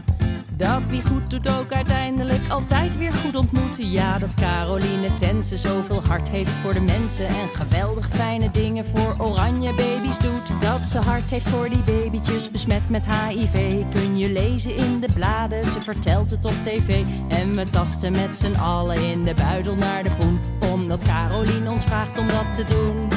Dat 0.58 0.88
wie 0.88 1.02
goed 1.02 1.30
doet 1.30 1.48
ook 1.48 1.72
uiteindelijk 1.72 2.48
altijd 2.48 2.96
weer 2.96 3.12
goed 3.12 3.36
ontmoet. 3.36 3.76
Ja, 3.80 4.18
dat 4.18 4.34
Caroline 4.34 5.14
Tense 5.18 5.56
zoveel 5.56 6.02
hart 6.02 6.28
heeft 6.28 6.50
voor 6.50 6.74
de 6.74 6.80
mensen. 6.80 7.26
En 7.26 7.48
geweldig 7.52 8.08
fijne 8.08 8.50
dingen 8.50 8.86
voor 8.86 9.14
oranje 9.18 9.74
baby's 9.74 10.18
doet. 10.18 10.60
Dat 10.60 10.80
ze 10.80 10.98
hart 10.98 11.30
heeft 11.30 11.48
voor 11.48 11.68
die 11.68 11.82
babytjes 11.82 12.50
besmet 12.50 12.90
met 12.90 13.06
HIV. 13.06 13.84
Kun 13.90 14.18
je 14.18 14.32
lezen 14.32 14.76
in 14.76 15.00
de 15.00 15.08
bladen, 15.14 15.64
ze 15.64 15.80
vertelt 15.80 16.30
het 16.30 16.44
op 16.44 16.62
tv. 16.62 17.02
En 17.28 17.56
we 17.56 17.68
tasten 17.68 18.12
met 18.12 18.36
z'n 18.36 18.54
allen 18.54 19.10
in 19.10 19.24
de 19.24 19.34
buidel 19.34 19.74
naar 19.74 20.02
de 20.02 20.10
poen. 20.10 20.40
Omdat 20.72 21.04
Caroline 21.04 21.70
ons 21.70 21.84
vraagt 21.84 22.18
om 22.18 22.28
dat 22.28 22.56
te 22.56 22.64
doen. 22.64 23.08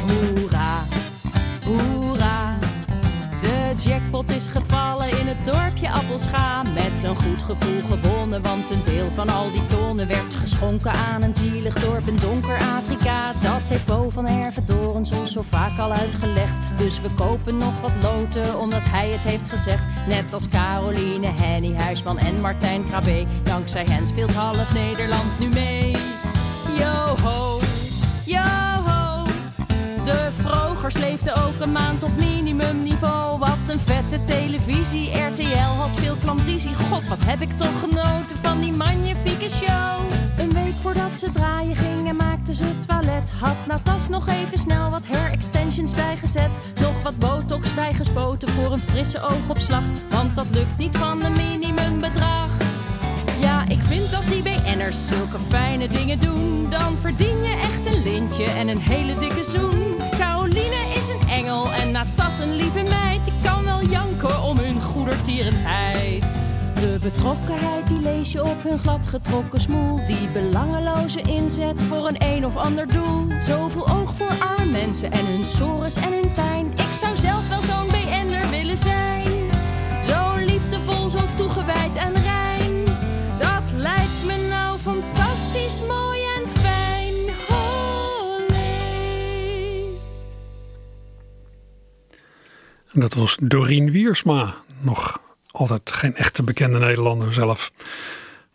Hoera, 0.00 0.82
hoera. 1.64 2.21
De 3.72 3.78
jackpot 3.78 4.30
is 4.30 4.46
gevallen 4.46 5.08
in 5.08 5.26
het 5.26 5.44
dorpje 5.44 5.90
Appelscha. 5.90 6.62
Met 6.62 7.02
een 7.02 7.16
goed 7.16 7.42
gevoel 7.42 7.80
gewonnen, 7.90 8.42
want 8.42 8.70
een 8.70 8.82
deel 8.82 9.10
van 9.14 9.28
al 9.28 9.50
die 9.52 9.66
tonnen 9.66 10.06
werd 10.06 10.34
geschonken 10.34 10.92
aan 10.92 11.22
een 11.22 11.34
zielig 11.34 11.74
dorp 11.74 12.06
in 12.06 12.16
donker 12.16 12.56
Afrika. 12.76 13.32
Dat 13.32 13.68
heeft 13.68 13.86
Bo 13.86 14.10
van 14.10 14.26
Hervedorens 14.26 15.10
ons 15.10 15.32
zo 15.32 15.42
vaak 15.42 15.78
al 15.78 15.92
uitgelegd. 15.92 16.58
Dus 16.76 17.00
we 17.00 17.08
kopen 17.14 17.56
nog 17.56 17.80
wat 17.80 17.92
loten, 18.02 18.60
omdat 18.60 18.82
hij 18.82 19.08
het 19.08 19.24
heeft 19.24 19.48
gezegd. 19.48 19.84
Net 20.06 20.32
als 20.32 20.48
Caroline, 20.48 21.26
Henny 21.26 21.76
Huisman 21.76 22.18
en 22.18 22.40
Martijn 22.40 22.84
Krabbe. 22.84 23.24
Dankzij 23.42 23.84
hen 23.84 24.06
speelt 24.06 24.34
half 24.34 24.74
Nederland 24.74 25.38
nu 25.38 25.46
mee. 25.46 25.90
Yo 26.78 27.16
ho, 27.22 27.41
vrogers 30.82 31.10
leefden 31.10 31.34
ook 31.34 31.60
een 31.60 31.72
maand 31.72 32.02
op 32.02 32.16
minimumniveau. 32.16 33.38
Wat 33.38 33.68
een 33.68 33.80
vette 33.80 34.24
televisie. 34.24 35.10
RTL 35.10 35.74
had 35.78 35.96
veel 35.96 36.16
klandizie. 36.22 36.74
God, 36.74 37.08
wat 37.08 37.24
heb 37.24 37.40
ik 37.40 37.56
toch 37.56 37.80
genoten 37.80 38.36
van 38.42 38.60
die 38.60 38.72
magnifieke 38.72 39.48
show. 39.48 40.00
Een 40.38 40.52
week 40.52 40.74
voordat 40.80 41.18
ze 41.18 41.30
draaien 41.30 41.76
gingen, 41.76 42.16
maakten 42.16 42.54
ze 42.54 42.78
toilet. 42.86 43.30
Had 43.40 43.56
Natas 43.66 44.08
nog 44.08 44.28
even 44.28 44.58
snel 44.58 44.90
wat 44.90 45.06
hair 45.06 45.30
extensions 45.30 45.94
bijgezet. 45.94 46.58
Nog 46.80 47.02
wat 47.02 47.18
botox 47.18 47.74
bijgespoten 47.74 48.48
voor 48.48 48.72
een 48.72 48.82
frisse 48.88 49.20
oogopslag. 49.20 49.84
Want 50.08 50.36
dat 50.36 50.46
lukt 50.52 50.78
niet 50.78 50.96
van 50.96 51.24
een 51.24 51.36
minimumbedrag. 51.36 52.50
Ja, 53.40 53.64
ik 53.68 53.80
vind 53.82 54.10
dat 54.10 54.24
die 54.28 54.42
BN'ers 54.42 55.06
zulke 55.06 55.38
fijne 55.48 55.88
dingen 55.88 56.20
doen. 56.20 56.66
Dan 56.70 56.96
verdien 57.00 57.42
je 57.42 57.60
echt 57.62 57.86
een 57.86 58.02
lintje 58.02 58.44
en 58.44 58.68
een 58.68 58.80
hele 58.80 59.14
dikke 59.18 59.44
zoen. 59.44 59.91
Is 61.02 61.08
een 61.08 61.28
engel 61.28 61.72
en 61.72 61.90
Natas 61.90 62.38
een 62.38 62.56
lieve 62.56 62.82
meid. 62.82 63.26
Ik 63.26 63.32
kan 63.42 63.64
wel 63.64 63.84
janken 63.84 64.42
om 64.42 64.58
hun 64.58 64.82
goedertierendheid. 64.82 66.38
De 66.74 66.98
betrokkenheid 67.02 67.88
die 67.88 68.00
lees 68.00 68.32
je 68.32 68.44
op 68.44 68.62
hun 68.62 68.78
gladgetrokken 68.78 69.60
smoel. 69.60 70.06
Die 70.06 70.28
belangeloze 70.32 71.20
inzet 71.22 71.82
voor 71.82 72.08
een 72.08 72.16
een 72.18 72.46
of 72.46 72.56
ander 72.56 72.86
doel. 72.86 73.26
Zoveel 73.40 73.88
oog 73.88 74.14
voor 74.14 74.32
arme 74.38 74.70
mensen 74.70 75.12
en 75.12 75.26
hun 75.26 75.44
sores 75.44 75.96
en 75.96 76.12
hun 76.12 76.32
pijn. 76.34 76.66
Ik 76.66 76.92
zou 76.92 77.16
zelf 77.16 77.48
wel 77.48 77.62
zo'n 77.62 77.86
BN'er 77.86 78.48
willen 78.50 78.78
zijn. 78.78 79.30
Zo 80.04 80.34
liefdevol, 80.44 81.10
zo 81.10 81.20
toegewijd 81.34 81.96
en 81.96 82.12
rein. 82.12 82.84
Dat 83.38 83.62
lijkt 83.76 84.24
me 84.26 84.46
nou 84.50 84.78
fantastisch 84.78 85.80
mooi 85.80 86.31
En 92.92 93.00
dat 93.00 93.14
was 93.14 93.36
Dorien 93.40 93.90
Wiersma. 93.90 94.54
Nog 94.80 95.20
altijd 95.50 95.92
geen 95.92 96.16
echte 96.16 96.42
bekende 96.42 96.78
Nederlander 96.78 97.34
zelf. 97.34 97.72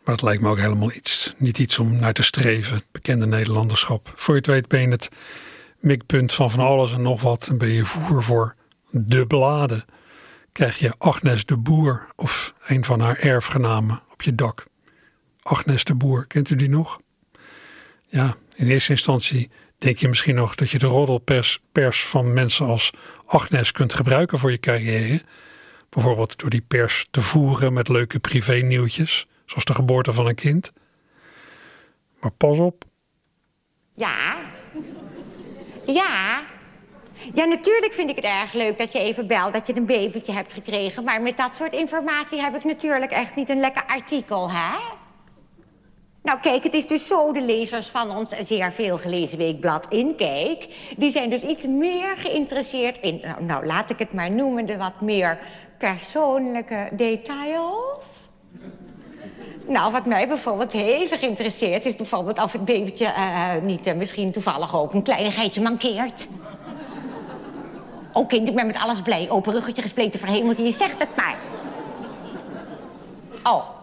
Maar 0.03 0.15
dat 0.15 0.21
lijkt 0.21 0.41
me 0.41 0.49
ook 0.49 0.57
helemaal 0.57 0.91
iets. 0.91 1.33
Niet 1.37 1.59
iets 1.59 1.79
om 1.79 1.95
naar 1.95 2.13
te 2.13 2.23
streven. 2.23 2.75
het 2.75 2.85
Bekende 2.91 3.27
Nederlanderschap. 3.27 4.13
Voor 4.15 4.33
je 4.33 4.39
het 4.39 4.49
weet 4.49 4.67
ben 4.67 4.81
je 4.81 4.87
het 4.87 5.09
mikpunt 5.79 6.33
van 6.33 6.51
van 6.51 6.59
alles 6.59 6.93
en 6.93 7.01
nog 7.01 7.21
wat. 7.21 7.47
En 7.47 7.57
ben 7.57 7.69
je 7.69 7.85
voer 7.85 8.23
voor 8.23 8.55
de 8.89 9.27
bladen. 9.27 9.85
Krijg 10.51 10.79
je 10.79 10.93
Agnes 10.97 11.45
de 11.45 11.57
Boer 11.57 12.07
of 12.15 12.53
een 12.65 12.85
van 12.85 12.99
haar 12.99 13.17
erfgenamen 13.17 14.01
op 14.11 14.21
je 14.21 14.35
dak. 14.35 14.65
Agnes 15.41 15.83
de 15.83 15.95
Boer, 15.95 16.27
kent 16.27 16.49
u 16.49 16.55
die 16.55 16.69
nog? 16.69 16.99
Ja, 18.09 18.35
in 18.55 18.67
eerste 18.67 18.91
instantie 18.91 19.49
denk 19.77 19.97
je 19.97 20.07
misschien 20.07 20.35
nog 20.35 20.55
dat 20.55 20.69
je 20.69 20.79
de 20.79 20.85
roddelpers 20.85 21.59
pers 21.71 22.05
van 22.05 22.33
mensen 22.33 22.65
als 22.65 22.91
Agnes 23.25 23.71
kunt 23.71 23.93
gebruiken 23.93 24.39
voor 24.39 24.51
je 24.51 24.59
carrière. 24.59 25.21
Bijvoorbeeld 25.89 26.39
door 26.39 26.49
die 26.49 26.61
pers 26.67 27.07
te 27.11 27.21
voeren 27.21 27.73
met 27.73 27.87
leuke 27.87 28.19
privé-nieuwtjes, 28.19 29.27
zoals 29.45 29.65
de 29.65 29.73
geboorte 29.73 30.13
van 30.13 30.27
een 30.27 30.35
kind. 30.35 30.71
Maar 32.19 32.31
pas 32.31 32.57
op, 32.57 32.83
Ja. 33.93 34.35
Ja. 35.85 36.43
Ja, 37.33 37.45
natuurlijk 37.45 37.93
vind 37.93 38.09
ik 38.09 38.15
het 38.15 38.25
erg 38.25 38.53
leuk 38.53 38.77
dat 38.77 38.93
je 38.93 38.99
even 38.99 39.27
belt 39.27 39.53
dat 39.53 39.67
je 39.67 39.75
een 39.75 39.85
babytje 39.85 40.33
hebt 40.33 40.53
gekregen. 40.53 41.03
Maar 41.03 41.21
met 41.21 41.37
dat 41.37 41.55
soort 41.55 41.73
informatie 41.73 42.41
heb 42.41 42.55
ik 42.55 42.63
natuurlijk 42.63 43.11
echt 43.11 43.35
niet 43.35 43.49
een 43.49 43.59
lekker 43.59 43.83
artikel, 43.85 44.51
hè? 44.51 44.77
Nou, 46.27 46.39
kijk, 46.39 46.63
het 46.63 46.73
is 46.73 46.87
dus 46.87 47.07
zo, 47.07 47.31
de 47.31 47.41
lezers 47.41 47.87
van 47.87 48.15
ons 48.15 48.31
zeer 48.45 48.71
veel 48.71 48.97
gelezen 48.97 49.37
weekblad 49.37 49.87
Inkijk... 49.89 50.67
die 50.97 51.11
zijn 51.11 51.29
dus 51.29 51.41
iets 51.41 51.67
meer 51.67 52.17
geïnteresseerd 52.17 52.97
in, 53.01 53.19
nou, 53.23 53.43
nou 53.43 53.65
laat 53.65 53.89
ik 53.89 53.99
het 53.99 54.13
maar 54.13 54.31
noemen... 54.31 54.65
de 54.65 54.77
wat 54.77 55.01
meer 55.01 55.39
persoonlijke 55.77 56.89
details. 56.91 58.29
Nou, 59.67 59.91
wat 59.91 60.05
mij 60.05 60.27
bijvoorbeeld 60.27 60.71
heel 60.71 61.07
geïnteresseerd 61.07 61.85
is... 61.85 61.95
bijvoorbeeld 61.95 62.41
of 62.41 62.51
het 62.51 62.65
babytje 62.65 63.05
eh, 63.05 63.55
niet 63.61 63.87
eh, 63.87 63.95
misschien 63.95 64.31
toevallig 64.31 64.75
ook 64.75 64.93
een 64.93 65.03
kleinigheidje 65.03 65.61
mankeert. 65.61 66.29
Oh, 68.13 68.27
kind, 68.27 68.47
ik 68.47 68.55
ben 68.55 68.65
met 68.65 68.77
alles 68.77 69.01
blij. 69.01 69.29
Open 69.29 69.53
ruggetje, 69.53 69.81
gespleten 69.81 70.19
verhemelte, 70.19 70.63
je 70.63 70.71
zegt 70.71 70.99
het 70.99 71.15
maar. 71.15 71.37
Oh. 73.43 73.76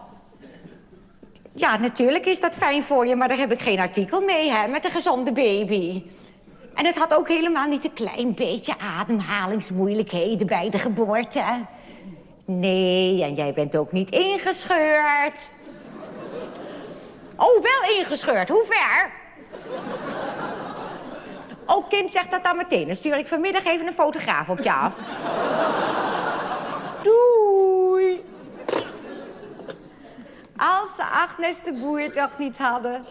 Ja, 1.57 1.77
natuurlijk 1.77 2.25
is 2.25 2.41
dat 2.41 2.55
fijn 2.55 2.83
voor 2.83 3.07
je, 3.07 3.15
maar 3.15 3.27
daar 3.27 3.37
heb 3.37 3.51
ik 3.51 3.61
geen 3.61 3.79
artikel 3.79 4.21
mee, 4.21 4.51
hè, 4.51 4.67
met 4.67 4.85
een 4.85 4.91
gezonde 4.91 5.31
baby. 5.31 6.03
En 6.73 6.85
het 6.85 6.97
had 6.97 7.13
ook 7.13 7.27
helemaal 7.27 7.67
niet 7.67 7.85
een 7.85 7.93
klein 7.93 8.33
beetje 8.33 8.79
ademhalingsmoeilijkheden 8.79 10.47
bij 10.47 10.69
de 10.69 10.77
geboorte. 10.77 11.43
Nee, 12.45 13.23
en 13.23 13.33
jij 13.33 13.53
bent 13.53 13.77
ook 13.77 13.91
niet 13.91 14.09
ingescheurd. 14.09 15.51
Oh, 17.35 17.61
wel 17.61 17.97
ingescheurd. 17.97 18.49
Hoe 18.49 18.65
ver? 18.69 19.11
Oh, 21.65 21.89
kind, 21.89 22.11
zeg 22.11 22.27
dat 22.27 22.43
dan 22.43 22.57
meteen. 22.57 22.85
Dan 22.85 22.95
stuur 22.95 23.17
ik 23.17 23.27
vanmiddag 23.27 23.65
even 23.65 23.87
een 23.87 23.93
fotograaf 23.93 24.49
op 24.49 24.59
je 24.59 24.73
af. 24.73 24.93
Doei. 27.03 28.23
Als 30.57 30.95
ze 30.95 31.03
Agnes 31.03 31.63
de 31.63 31.73
Boer 31.73 32.11
toch 32.11 32.37
niet 32.37 32.57
hadden. 32.57 33.03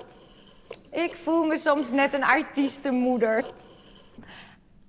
Ik 0.90 1.16
voel 1.22 1.44
me 1.44 1.58
soms 1.58 1.90
net 1.90 2.14
een 2.14 2.24
artiestenmoeder. 2.24 3.44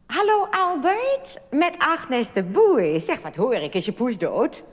Hallo 0.06 0.48
Albert, 0.52 1.40
met 1.52 1.76
Agnes 1.78 2.32
de 2.32 2.44
Boer. 2.44 3.00
Zeg, 3.00 3.22
wat 3.22 3.36
hoor 3.36 3.54
ik, 3.54 3.74
is 3.74 3.86
je 3.86 3.92
poes 3.92 4.18
dood? 4.18 4.64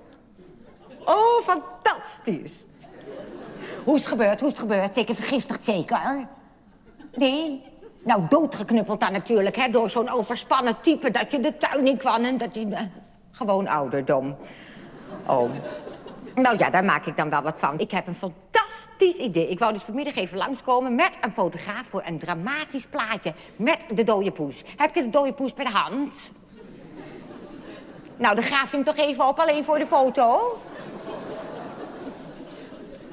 Oh, 1.05 1.43
fantastisch. 1.45 2.65
Hoe 3.85 3.95
is 3.95 4.01
het 4.01 4.11
gebeurd, 4.11 4.41
hoe 4.41 4.49
is 4.49 4.59
het 4.59 4.69
gebeurd? 4.69 4.95
Zeker 4.95 5.15
vergiftigd, 5.15 5.65
zeker? 5.65 6.27
Nee? 7.15 7.65
Nou, 8.05 8.23
doodgeknuppeld 8.29 9.01
dan 9.01 9.13
natuurlijk, 9.13 9.57
hè, 9.57 9.69
door 9.69 9.91
zo'n 9.91 10.09
overspannen 10.09 10.77
type... 10.81 11.11
dat 11.11 11.31
je 11.31 11.41
de 11.41 11.57
tuin 11.57 11.87
in 11.87 11.97
kwam 11.97 12.25
en 12.25 12.39
dat 12.39 12.55
hij... 12.55 12.67
eh, 12.71 12.81
gewoon 13.31 13.67
ouderdom. 13.67 14.37
Oh. 15.27 15.51
Nou 16.35 16.59
ja, 16.59 16.71
daar 16.71 16.85
maak 16.85 17.07
ik 17.07 17.17
dan 17.17 17.31
wel 17.31 17.43
wat 17.43 17.61
van. 17.61 17.79
Ik 17.79 17.91
heb 17.91 18.07
een 18.07 18.17
fantastisch 18.17 19.17
idee. 19.17 19.49
Ik 19.49 19.59
wou 19.59 19.73
dus 19.73 19.83
vanmiddag 19.83 20.17
even 20.17 20.39
langskomen 20.39 20.95
met 20.95 21.19
een 21.21 21.33
fotograaf... 21.33 21.87
voor 21.87 22.03
een 22.07 22.19
dramatisch 22.19 22.87
plaatje 22.87 23.35
met 23.57 23.79
de 23.91 24.05
dode 24.05 24.31
poes. 24.31 24.63
Heb 24.77 24.95
je 24.95 25.03
de 25.03 25.11
dode 25.11 25.33
poes 25.33 25.55
bij 25.55 25.65
de 25.65 25.71
hand? 25.71 26.33
Nou, 28.17 28.35
dan 28.35 28.45
graaf 28.45 28.71
je 28.71 28.77
hem 28.77 28.85
toch 28.85 28.97
even 28.97 29.29
op, 29.29 29.39
alleen 29.39 29.65
voor 29.65 29.79
de 29.79 29.87
foto. 29.87 30.59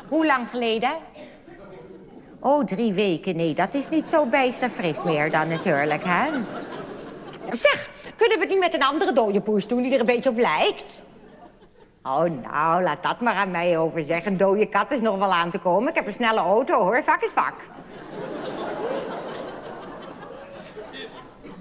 Hoe 0.08 0.26
lang 0.26 0.50
geleden? 0.50 0.92
Oh, 2.40 2.66
drie 2.66 2.94
weken. 2.94 3.36
Nee, 3.36 3.54
dat 3.54 3.74
is 3.74 3.90
niet 3.90 4.08
zo 4.08 4.26
bijster 4.26 4.70
fris 4.70 5.04
meer 5.04 5.32
dan 5.32 5.48
natuurlijk, 5.48 6.04
hè? 6.06 6.30
Zeg, 7.52 7.90
kunnen 8.16 8.38
we 8.38 8.44
het 8.44 8.50
niet 8.50 8.60
met 8.60 8.74
een 8.74 8.84
andere 8.84 9.14
dode 9.14 9.42
poes 9.42 9.68
doen 9.68 9.82
die 9.82 9.94
er 9.94 10.00
een 10.00 10.06
beetje 10.06 10.30
op 10.30 10.38
lijkt? 10.38 11.02
Oh, 12.10 12.26
nou, 12.52 12.84
laat 12.84 13.04
dat 13.04 13.20
maar 13.20 13.34
aan 13.34 13.52
mij 13.52 13.78
over 13.78 14.04
zeggen. 14.04 14.38
Dode 14.38 14.66
kat 14.66 14.92
is 14.92 15.02
nog 15.02 15.18
wel 15.18 15.34
aan 15.34 15.52
te 15.52 15.60
komen. 15.60 15.90
Ik 15.90 15.96
heb 15.96 16.08
een 16.08 16.14
snelle 16.14 16.40
auto, 16.40 16.82
hoor. 16.82 17.04
Vak 17.04 17.22
is 17.22 17.32
vak. 17.32 17.54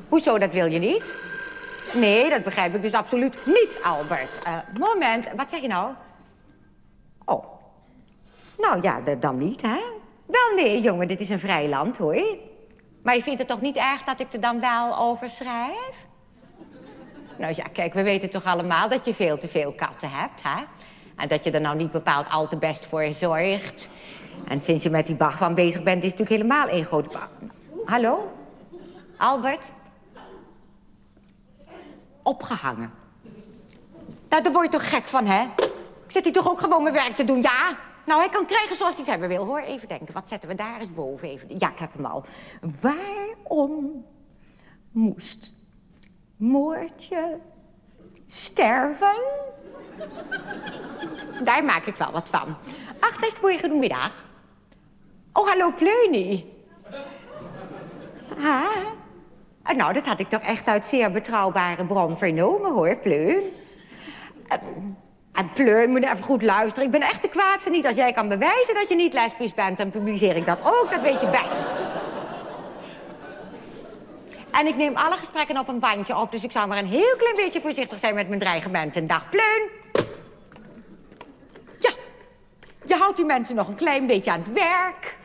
Hoezo, 0.09 0.39
dat 0.39 0.53
wil 0.53 0.67
je 0.67 0.79
niet? 0.79 1.27
Nee, 1.95 2.31
dat 2.31 2.45
begrijp 2.45 2.75
ik 2.75 2.83
dus 2.83 2.95
absoluut 2.95 3.43
niet, 3.47 3.81
Albert. 3.85 4.43
Eh, 4.45 4.81
moment, 4.81 5.29
wat 5.37 5.51
zeg 5.51 5.61
je 5.61 5.69
nou? 5.69 5.95
Oh. 7.25 7.45
Nou 8.59 8.83
ja, 8.83 9.01
dan 9.21 9.39
niet, 9.39 9.63
hè? 9.63 9.81
Wel 10.27 10.55
nee, 10.55 10.81
jongen, 10.81 11.09
dit 11.09 11.21
is 11.21 11.29
een 11.29 11.41
vrij 11.41 11.69
land, 11.69 11.97
hoor. 11.97 12.37
Maar 13.03 13.15
je 13.15 13.23
vindt 13.23 13.39
het 13.39 13.49
toch 13.49 13.61
niet 13.61 13.77
erg 13.77 14.03
dat 14.03 14.21
ik 14.21 14.33
er 14.33 14.41
dan 14.41 14.61
wel 14.61 14.99
over 14.99 15.31
schrijf? 15.31 16.07
Nou 17.39 17.53
ja, 17.57 17.65
kijk, 17.73 17.95
we 17.95 18.03
weten 18.03 18.31
toch 18.31 18.45
allemaal 18.45 18.89
dat 18.89 19.05
je 19.05 19.15
veel 19.15 19.39
te 19.39 19.49
veel 19.49 19.73
katten 19.73 20.11
hebt, 20.11 20.43
hè? 20.43 20.65
En 21.17 21.29
dat 21.29 21.45
je 21.45 21.51
er 21.51 21.61
nou 21.61 21.77
niet 21.77 21.91
bepaald 21.91 22.31
al 22.31 22.49
te 22.49 22.57
best 22.57 22.87
voor 22.87 23.13
zorgt. 23.13 23.89
En 24.49 24.63
sinds 24.63 24.83
je 24.83 24.91
met 24.91 25.07
die 25.07 25.17
van 25.19 25.55
bezig 25.55 25.83
bent, 25.83 26.05
is 26.05 26.11
het 26.11 26.19
natuurlijk 26.19 26.49
helemaal 26.49 26.69
één 26.69 26.85
grote... 26.85 27.19
Hallo? 27.85 28.33
Albert? 29.17 29.71
Opgehangen. 32.23 32.93
Nou, 34.29 34.43
daar 34.43 34.53
word 34.53 34.65
je 34.65 34.79
toch 34.79 34.91
gek 34.91 35.05
van, 35.05 35.27
hè? 35.27 35.43
Ik 36.05 36.15
zit 36.15 36.25
hier 36.25 36.33
toch 36.33 36.51
ook 36.51 36.61
gewoon 36.61 36.83
mijn 36.83 36.95
werk 36.95 37.17
te 37.17 37.25
doen, 37.25 37.43
ja? 37.43 37.77
Nou, 38.07 38.21
hij 38.21 38.29
kan 38.29 38.47
krijgen 38.47 38.77
zoals 38.77 38.95
hij 38.95 39.03
het 39.03 39.11
hebben 39.11 39.29
wil, 39.29 39.45
hoor. 39.45 39.61
Even 39.61 39.89
denken, 39.89 40.15
wat 40.15 40.29
zetten 40.29 40.49
we 40.49 40.55
daar 40.55 40.81
eens 40.81 40.93
boven? 40.93 41.29
Even... 41.29 41.49
Ja, 41.59 41.71
ik 41.71 41.79
heb 41.79 41.93
hem 41.93 42.05
al. 42.05 42.25
Waarom 42.81 44.05
moest 44.91 45.58
Moortje 46.39 47.39
sterven? 48.27 49.17
Daar 51.45 51.65
maak 51.65 51.85
ik 51.87 51.97
wel 51.97 52.13
wat 52.13 52.29
van. 52.31 52.57
Agnes 53.01 53.35
de 53.35 53.41
Boer, 53.41 53.53
goedemiddag. 53.59 54.13
Oh, 55.33 55.49
hallo, 55.49 55.73
Pleunie. 55.73 56.53
Ha? 58.39 58.67
Ah, 59.63 59.77
Nou, 59.77 59.93
dat 59.93 60.07
had 60.07 60.21
ik 60.21 60.29
toch 60.29 60.41
echt 60.43 60.67
uit 60.69 60.87
zeer 60.87 61.11
betrouwbare 61.11 61.85
bron 61.87 62.19
vernomen, 62.19 62.73
hoor, 62.73 62.97
Pleun. 62.97 63.43
En- 64.49 64.97
En 65.33 65.53
Pleun, 65.53 65.91
moet 65.91 66.03
even 66.05 66.23
goed 66.25 66.43
luisteren. 66.43 66.85
Ik 66.85 66.91
ben 66.91 67.01
echt 67.01 67.23
de 67.23 67.29
kwaadste 67.29 67.71
niet. 67.71 67.87
Als 67.87 67.97
jij 67.97 68.13
kan 68.13 68.29
bewijzen 68.29 68.75
dat 68.75 68.89
je 68.89 68.95
niet 68.95 69.13
lesbisch 69.13 69.55
bent, 69.55 69.79
dan 69.79 69.91
publiceer 69.91 70.37
ik 70.37 70.47
dat 70.47 70.59
ook. 70.65 70.89
Dat 70.91 71.01
weet 71.01 71.21
je 71.21 71.27
best. 71.27 71.88
En 74.51 74.67
ik 74.67 74.77
neem 74.77 74.97
alle 74.97 75.17
gesprekken 75.17 75.59
op 75.59 75.69
een 75.69 75.79
bandje 75.79 76.17
op, 76.17 76.33
dus 76.33 76.45
ik 76.45 76.53
zou 76.53 76.69
maar 76.69 76.79
een 76.79 76.87
heel 76.87 77.17
klein 77.17 77.37
beetje 77.37 77.61
voorzichtig 77.61 77.99
zijn 77.99 78.15
met 78.15 78.29
mijn 78.29 78.41
dreigementen. 78.41 79.07
Dag, 79.07 79.31
Pleun. 79.31 79.71
Ja, 81.79 81.91
je 82.87 82.95
houdt 82.95 83.17
die 83.17 83.25
mensen 83.25 83.57
nog 83.57 83.69
een 83.69 83.75
klein 83.75 84.07
beetje 84.07 84.31
aan 84.31 84.43
het 84.43 84.53
werk. 84.53 85.19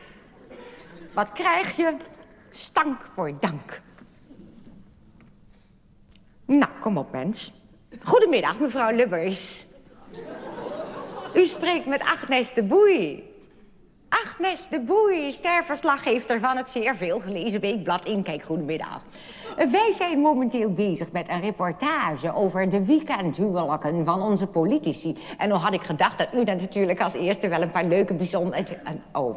Wat 1.12 1.32
krijg 1.32 1.76
je? 1.76 1.96
Stank 2.50 3.00
voor 3.14 3.32
dank. 3.40 3.80
Nou, 6.46 6.70
kom 6.80 6.98
op, 6.98 7.12
mens. 7.12 7.52
Goedemiddag, 8.02 8.58
mevrouw 8.58 8.90
Lubbers. 8.90 9.64
U 11.34 11.46
spreekt 11.46 11.86
met 11.86 12.00
Agnes 12.00 12.54
de 12.54 12.62
Boei. 12.62 13.33
Agnes 14.22 14.60
de 14.70 14.80
Boei, 14.80 15.32
sterverslaggeefster 15.32 16.40
van 16.40 16.56
het 16.56 16.70
zeer 16.70 16.96
veel 16.96 17.20
gelezen 17.20 17.60
weekblad 17.60 18.04
Inkijk. 18.04 18.42
Goedemiddag. 18.42 19.02
Wij 19.56 19.92
zijn 19.96 20.18
momenteel 20.18 20.72
bezig 20.72 21.12
met 21.12 21.28
een 21.28 21.40
reportage 21.40 22.34
over 22.34 22.68
de 22.68 22.84
weekendhuwelijken 22.84 24.04
van 24.04 24.22
onze 24.22 24.46
politici. 24.46 25.18
En 25.38 25.48
dan 25.48 25.58
had 25.58 25.74
ik 25.74 25.82
gedacht 25.82 26.18
dat 26.18 26.28
u 26.34 26.44
dan 26.44 26.56
natuurlijk 26.56 27.00
als 27.00 27.12
eerste 27.12 27.48
wel 27.48 27.62
een 27.62 27.70
paar 27.70 27.84
leuke 27.84 28.14
bijzonder... 28.14 28.80
Oh. 29.12 29.36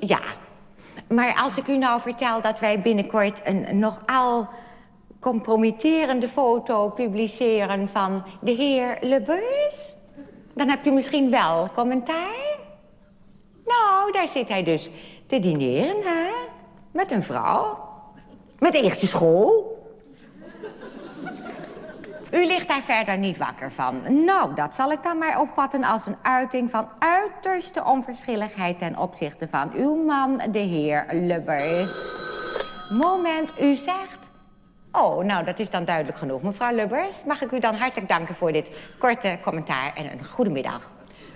Ja, 0.00 0.20
maar 1.08 1.34
als 1.34 1.56
ik 1.56 1.68
u 1.68 1.78
nou 1.78 2.00
vertel 2.00 2.40
dat 2.40 2.60
wij 2.60 2.80
binnenkort 2.80 3.40
een 3.44 3.78
nogal 3.78 4.48
compromitterende 5.20 6.28
foto 6.28 6.88
publiceren 6.88 7.88
van 7.88 8.24
de 8.40 8.50
heer 8.50 8.98
Lebeus, 9.00 9.96
dan 10.54 10.68
hebt 10.68 10.86
u 10.86 10.90
misschien 10.90 11.30
wel 11.30 11.68
commentaar? 11.74 12.51
Nou, 14.02 14.14
daar 14.14 14.32
zit 14.32 14.48
hij 14.48 14.62
dus 14.62 14.90
te 15.26 15.40
dineren, 15.40 16.02
hè? 16.02 16.30
Met 16.90 17.10
een 17.10 17.22
vrouw. 17.22 17.78
Met 18.58 18.74
eentje 18.74 19.06
school. 19.06 19.80
U 22.32 22.46
ligt 22.46 22.68
daar 22.68 22.82
verder 22.82 23.18
niet 23.18 23.38
wakker 23.38 23.72
van. 23.72 24.24
Nou, 24.24 24.54
dat 24.54 24.74
zal 24.74 24.92
ik 24.92 25.02
dan 25.02 25.18
maar 25.18 25.40
opvatten 25.40 25.84
als 25.84 26.06
een 26.06 26.16
uiting 26.22 26.70
van 26.70 26.88
uiterste 26.98 27.84
onverschilligheid 27.84 28.78
ten 28.78 28.98
opzichte 28.98 29.48
van 29.48 29.72
uw 29.74 30.04
man, 30.04 30.42
de 30.50 30.58
heer 30.58 31.06
Lubbers. 31.10 32.14
Moment, 32.98 33.52
u 33.60 33.76
zegt. 33.76 34.30
Oh, 34.92 35.24
nou, 35.24 35.44
dat 35.44 35.58
is 35.58 35.70
dan 35.70 35.84
duidelijk 35.84 36.18
genoeg. 36.18 36.42
Mevrouw 36.42 36.74
Lubbers, 36.74 37.22
mag 37.26 37.42
ik 37.42 37.50
u 37.50 37.58
dan 37.58 37.74
hartelijk 37.74 38.08
danken 38.08 38.34
voor 38.34 38.52
dit 38.52 38.70
korte 38.98 39.38
commentaar 39.42 39.92
en 39.94 40.12
een 40.12 40.24
goede 40.24 40.50
middag. 40.50 40.90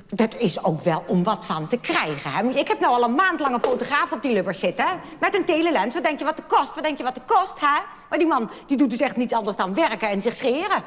Dat 0.09 0.37
is 0.37 0.65
ook 0.65 0.83
wel 0.83 1.05
om 1.07 1.25
wat 1.25 1.45
van 1.45 1.69
te 1.69 1.77
krijgen, 1.79 2.31
hè? 2.31 2.49
Ik 2.49 2.69
heb 2.69 2.81
nou 2.81 2.95
al 2.95 3.05
een 3.05 3.15
maand 3.15 3.41
lang 3.41 3.55
een 3.55 3.65
fotograaf 3.65 4.13
op 4.13 4.23
die 4.23 4.33
Lubbers 4.33 4.59
zitten. 4.59 4.87
Met 5.21 5.35
een 5.35 5.45
telelens. 5.45 5.95
Wat 5.95 6.05
denk 6.05 6.19
je 6.19 6.25
wat 6.25 6.37
het 6.37 6.47
kost? 6.47 6.75
Wat 6.75 6.85
denk 6.85 6.99
je 6.99 7.05
wat 7.05 7.15
het 7.15 7.25
kost, 7.25 7.61
hè? 7.61 7.83
Maar 8.09 8.19
die 8.19 8.29
man, 8.29 8.51
die 8.67 8.77
doet 8.77 8.91
dus 8.91 9.01
echt 9.01 9.17
niets 9.17 9.33
anders 9.33 9.57
dan 9.57 9.75
werken 9.75 10.09
en 10.09 10.23
zich 10.23 10.37
scheren. 10.37 10.83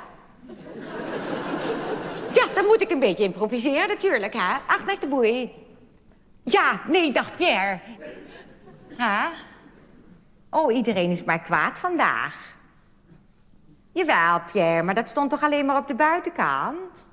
Ja, 2.33 2.45
dan 2.53 2.65
moet 2.65 2.81
ik 2.81 2.91
een 2.91 2.99
beetje 2.99 3.23
improviseren 3.23 3.87
natuurlijk, 3.87 4.33
hè? 4.33 4.55
Agnes 4.65 4.99
de 4.99 5.07
Boei. 5.07 5.51
Ja, 6.43 6.79
nee, 6.87 7.11
dacht 7.11 7.35
Pierre. 7.35 7.79
Hè? 8.95 9.27
Oh, 10.49 10.75
iedereen 10.75 11.09
is 11.09 11.23
maar 11.23 11.39
kwaad 11.39 11.79
vandaag. 11.79 12.55
Jawel, 13.91 14.41
Pierre, 14.51 14.83
maar 14.83 14.95
dat 14.95 15.07
stond 15.07 15.29
toch 15.29 15.43
alleen 15.43 15.65
maar 15.65 15.77
op 15.77 15.87
de 15.87 15.95
buitenkant? 15.95 17.08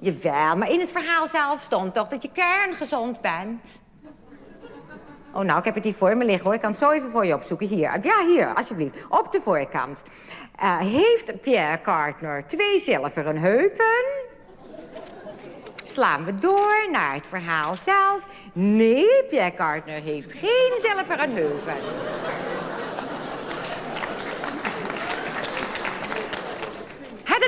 Jawel, 0.00 0.56
maar 0.56 0.70
in 0.70 0.80
het 0.80 0.90
verhaal 0.90 1.28
zelf 1.28 1.62
stond 1.62 1.94
toch 1.94 2.08
dat 2.08 2.22
je 2.22 2.30
kerngezond 2.32 3.20
bent? 3.20 3.80
Oh, 5.32 5.44
nou, 5.44 5.58
ik 5.58 5.64
heb 5.64 5.74
het 5.74 5.84
hier 5.84 5.94
voor 5.94 6.16
me 6.16 6.24
liggen, 6.24 6.44
hoor. 6.44 6.54
Ik 6.54 6.60
kan 6.60 6.70
het 6.70 6.78
zo 6.78 6.90
even 6.90 7.10
voor 7.10 7.26
je 7.26 7.34
opzoeken. 7.34 7.66
Hier, 7.66 7.98
ja, 8.02 8.26
hier, 8.26 8.54
alsjeblieft. 8.54 9.06
Op 9.08 9.32
de 9.32 9.40
voorkant. 9.40 10.02
Eh, 10.58 10.78
heeft 10.78 11.40
Pierre 11.40 11.80
Cartner 11.80 12.46
twee 12.46 12.80
zilveren 12.80 13.36
heupen? 13.36 14.26
Slaan 15.82 16.24
we 16.24 16.34
door 16.34 16.88
naar 16.90 17.14
het 17.14 17.28
verhaal 17.28 17.74
zelf. 17.84 18.26
Nee, 18.52 19.24
Pierre 19.28 19.54
Cartner 19.54 20.02
heeft 20.02 20.32
geen 20.32 20.78
zilveren 20.80 21.32
heupen. 21.34 21.74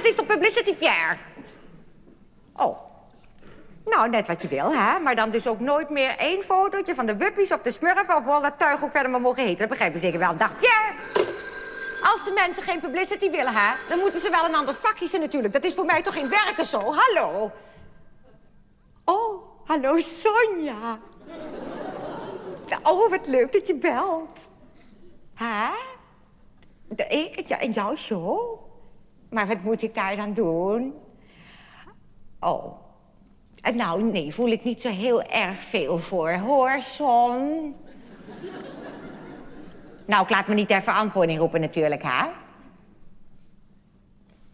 Dat 0.00 0.08
is 0.08 0.14
toch 0.14 0.26
publicity, 0.26 0.74
Pierre? 0.74 1.16
Oh. 2.60 2.78
Nou, 3.84 4.08
net 4.08 4.26
wat 4.26 4.42
je 4.42 4.48
wil, 4.48 4.72
hè? 4.72 4.98
Maar 4.98 5.16
dan 5.16 5.30
dus 5.30 5.46
ook 5.46 5.60
nooit 5.60 5.90
meer 5.90 6.16
één 6.16 6.42
fotootje 6.42 6.94
van 6.94 7.06
de 7.06 7.16
wuppies 7.16 7.52
of 7.52 7.62
de 7.62 7.70
smurfen... 7.70 8.16
of 8.16 8.24
wel 8.24 8.40
dat 8.40 8.58
tuig 8.58 8.84
ook 8.84 8.90
verder 8.90 9.10
maar 9.10 9.20
mogen 9.20 9.42
heten. 9.42 9.58
Dat 9.58 9.68
begrijp 9.68 9.92
je 9.92 9.98
zeker 9.98 10.18
wel. 10.18 10.36
Dag, 10.36 10.56
Pierre! 10.56 10.94
Als 12.02 12.24
de 12.24 12.32
mensen 12.34 12.62
geen 12.62 12.80
publicity 12.80 13.30
willen, 13.30 13.52
hè... 13.54 13.88
dan 13.88 13.98
moeten 13.98 14.20
ze 14.20 14.30
wel 14.30 14.44
een 14.44 14.54
ander 14.54 14.74
vak 14.74 14.94
kiezen 14.94 15.20
natuurlijk. 15.20 15.52
Dat 15.52 15.64
is 15.64 15.74
voor 15.74 15.84
mij 15.84 16.02
toch 16.02 16.14
geen 16.14 16.28
werken 16.28 16.64
zo? 16.64 16.78
Hallo? 16.78 17.50
Oh, 19.04 19.42
hallo 19.64 20.00
Sonja. 20.00 20.98
Oh, 22.82 23.10
wat 23.10 23.26
leuk 23.26 23.52
dat 23.52 23.66
je 23.66 23.74
belt. 23.74 24.52
Hè? 25.34 25.68
Ik, 27.08 27.48
ja, 27.48 27.58
in 27.58 27.72
jouw 27.72 27.96
show? 27.96 28.60
Maar 29.30 29.46
wat 29.46 29.62
moet 29.62 29.82
ik 29.82 29.94
daar 29.94 30.16
dan 30.16 30.32
doen? 30.32 30.94
Oh. 32.40 32.76
Eh, 33.60 33.74
Nou, 33.74 34.02
nee, 34.02 34.34
voel 34.34 34.48
ik 34.48 34.64
niet 34.64 34.80
zo 34.80 34.88
heel 34.88 35.22
erg 35.22 35.62
veel 35.62 35.98
voor, 35.98 36.32
hoor, 36.32 36.76
Son. 36.80 37.74
Nou, 40.06 40.22
ik 40.22 40.30
laat 40.30 40.46
me 40.46 40.54
niet 40.54 40.68
ter 40.68 40.82
verantwoording 40.82 41.38
roepen 41.38 41.60
natuurlijk, 41.60 42.02
hè? 42.02 42.26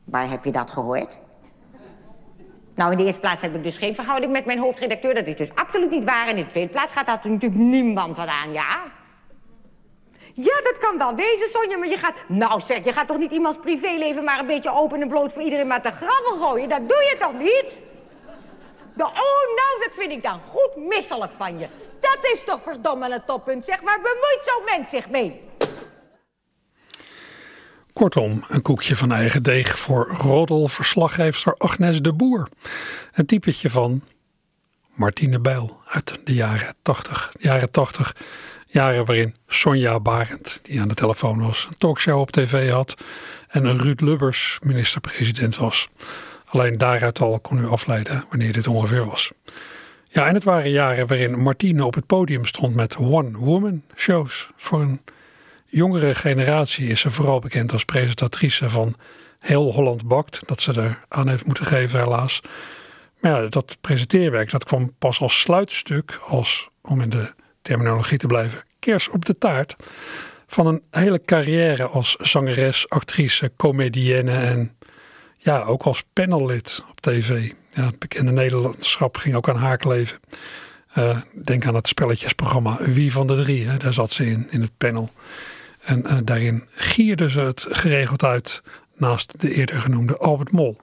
Waar 0.05 0.31
heb 0.31 0.45
je 0.45 0.53
dat 0.53 0.71
gehoord? 0.71 1.21
Nou, 2.75 2.93
in 2.93 2.99
de 2.99 3.05
eerste 3.05 3.21
plaats 3.21 3.43
heb 3.43 3.55
ik 3.55 3.63
dus 3.63 3.77
geen 3.77 3.95
verhouding 3.95 4.33
met 4.33 4.45
mijn 4.45 4.59
hoofdredacteur. 4.59 5.15
Dat 5.15 5.27
is 5.27 5.37
dus 5.37 5.55
absoluut 5.55 5.91
niet 5.91 6.05
waar. 6.05 6.29
En 6.29 6.37
in 6.37 6.45
de 6.45 6.51
tweede 6.51 6.71
plaats 6.71 6.93
gaat 6.93 7.07
dat 7.07 7.25
natuurlijk 7.25 7.61
niemand 7.61 8.17
wat 8.17 8.29
aan, 8.29 8.53
ja? 8.53 8.83
Ja, 10.39 10.61
dat 10.63 10.79
kan 10.79 10.99
wel 10.99 11.15
wezen, 11.15 11.49
Sonja, 11.49 11.77
maar 11.77 11.89
je 11.89 11.97
gaat... 11.97 12.15
Nou 12.29 12.61
zeg, 12.61 12.85
je 12.85 12.93
gaat 12.93 13.09
toch 13.09 13.19
niet 13.19 13.33
iemands 13.33 13.59
privéleven 13.59 14.25
maar 14.25 14.39
een 14.39 14.47
beetje 14.47 14.71
open 14.71 15.01
en 15.01 15.09
bloot 15.09 15.33
voor 15.33 15.43
iedereen 15.43 15.67
maar 15.67 15.83
te 15.83 15.91
grabbel 15.91 16.47
gooien? 16.47 16.69
Dat 16.69 16.89
doe 16.89 17.03
je 17.11 17.17
toch 17.21 17.33
niet? 17.33 17.83
De, 18.95 19.05
oh, 19.05 19.47
nou, 19.57 19.81
dat 19.81 19.91
vind 19.93 20.13
ik 20.13 20.23
dan 20.23 20.41
goed 20.49 20.77
misselijk 20.77 21.33
van 21.37 21.59
je. 21.59 21.67
Dat 22.01 22.19
is 22.33 22.45
toch 22.45 22.63
verdomme 22.63 23.13
het 23.13 23.27
toppunt, 23.27 23.65
zeg. 23.65 23.81
Waar 23.81 24.01
bemoeit 24.01 24.41
zo'n 24.41 24.65
mens 24.65 24.91
zich 24.91 25.09
mee? 25.09 25.41
Kortom, 27.93 28.45
een 28.49 28.63
koekje 28.63 28.97
van 28.97 29.13
eigen 29.13 29.43
deeg 29.43 29.79
voor 29.79 30.17
roddelverslaggeefster 30.21 31.55
Agnes 31.59 32.01
de 32.01 32.13
Boer. 32.13 32.49
Een 33.13 33.27
typetje 33.27 33.71
van 33.71 34.03
Martine 34.95 35.41
Bijl 35.41 35.81
uit 35.85 36.19
de 36.25 36.35
jaren 36.35 36.75
80. 36.83 37.33
Jaren 37.39 37.71
80, 37.71 38.17
jaren 38.77 39.05
waarin 39.05 39.35
Sonja 39.47 40.01
Barend, 40.01 40.61
die 40.63 40.81
aan 40.81 40.89
de 40.89 40.95
telefoon 40.95 41.41
was, 41.41 41.67
een 41.69 41.79
talkshow 41.79 42.21
op 42.21 42.31
tv 42.31 42.71
had 42.71 42.95
en 43.49 43.65
een 43.65 43.79
Ruud 43.79 44.01
Lubbers 44.01 44.59
minister-president 44.63 45.57
was. 45.57 45.89
Alleen 46.45 46.79
daaruit 46.79 47.21
al 47.21 47.41
kon 47.41 47.59
u 47.59 47.69
afleiden 47.69 48.25
wanneer 48.29 48.53
dit 48.53 48.67
ongeveer 48.67 49.07
was. 49.07 49.33
Ja, 50.09 50.27
en 50.27 50.35
het 50.35 50.45
waren 50.45 50.71
jaren 50.71 51.07
waarin 51.07 51.39
Martine 51.39 51.85
op 51.85 51.95
het 51.95 52.07
podium 52.07 52.45
stond 52.45 52.75
met 52.75 52.97
one-woman 52.97 53.83
shows. 53.95 54.49
Voor 54.57 54.81
een 54.81 55.01
jongere 55.67 56.15
generatie 56.15 56.89
is 56.89 57.01
ze 57.01 57.11
vooral 57.11 57.39
bekend 57.39 57.73
als 57.73 57.85
presentatrice 57.85 58.71
van 58.71 58.95
Heel 59.39 59.73
Holland 59.73 60.09
Bakt. 60.09 60.41
Dat 60.47 60.61
ze 60.61 60.73
er 60.73 61.05
aan 61.09 61.29
heeft 61.29 61.47
moeten 61.47 61.67
geven 61.67 62.01
helaas. 62.01 62.41
Maar 63.21 63.43
ja, 63.43 63.49
dat 63.49 63.77
presenteerwerk 63.81 64.51
dat 64.51 64.65
kwam 64.65 64.95
pas 64.99 65.21
als 65.21 65.41
sluitstuk, 65.41 66.21
als, 66.27 66.69
om 66.83 67.01
in 67.01 67.11
de 67.11 67.35
terminologie 67.63 68.19
te 68.19 68.27
blijven, 68.27 68.66
kers 68.87 69.09
op 69.09 69.25
de 69.25 69.39
taart. 69.39 69.77
Van 70.47 70.67
een 70.67 70.83
hele 70.91 71.21
carrière 71.25 71.87
als 71.87 72.17
zangeres, 72.17 72.89
actrice, 72.89 73.53
comedienne 73.57 74.33
en 74.33 74.77
ja, 75.37 75.63
ook 75.63 75.83
als 75.83 76.05
panellid 76.13 76.85
op 76.91 77.01
tv. 77.01 77.53
Ja, 77.71 77.85
het 77.85 77.99
bekende 77.99 78.33
Nederlandschap 78.33 79.17
ging 79.17 79.35
ook 79.35 79.49
aan 79.49 79.57
haar 79.57 79.77
kleven. 79.77 80.19
Uh, 80.99 81.19
denk 81.45 81.67
aan 81.67 81.75
het 81.75 81.89
spelletjesprogramma 81.89 82.77
Wie 82.81 83.13
van 83.13 83.27
de 83.27 83.43
Drie, 83.43 83.67
hè, 83.67 83.77
daar 83.77 83.93
zat 83.93 84.11
ze 84.11 84.27
in, 84.27 84.47
in 84.51 84.61
het 84.61 84.77
panel. 84.79 85.11
En 85.85 86.03
uh, 86.07 86.17
daarin 86.25 86.65
gierde 86.75 87.31
ze 87.31 87.41
het 87.41 87.67
geregeld 87.71 88.25
uit 88.25 88.63
naast 88.97 89.41
de 89.41 89.55
eerder 89.55 89.81
genoemde 89.81 90.17
Albert 90.17 90.51
Mol. 90.51 90.77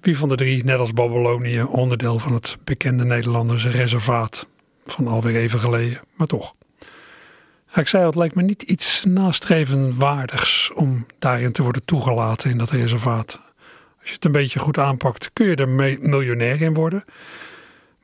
Wie 0.00 0.18
van 0.18 0.28
de 0.28 0.34
drie, 0.34 0.64
net 0.64 0.78
als 0.78 0.92
Babylonië, 0.92 1.62
onderdeel 1.62 2.18
van 2.18 2.32
het 2.32 2.56
bekende 2.64 3.04
Nederlandse 3.04 3.68
reservaat 3.68 4.46
van 4.84 5.06
alweer 5.06 5.36
even 5.36 5.60
geleden, 5.60 6.00
maar 6.14 6.26
toch. 6.26 6.54
Ik 7.74 7.88
zei 7.88 8.06
het 8.06 8.14
lijkt 8.14 8.34
me 8.34 8.42
niet 8.42 8.62
iets 8.62 9.04
nastrevenwaardigs 9.04 10.70
om 10.74 11.06
daarin 11.18 11.52
te 11.52 11.62
worden 11.62 11.84
toegelaten 11.84 12.50
in 12.50 12.58
dat 12.58 12.70
reservaat. 12.70 13.40
Als 14.00 14.08
je 14.08 14.14
het 14.14 14.24
een 14.24 14.32
beetje 14.32 14.58
goed 14.58 14.78
aanpakt, 14.78 15.30
kun 15.32 15.46
je 15.46 15.56
er 15.56 15.68
miljonair 16.00 16.60
in 16.60 16.74
worden. 16.74 17.04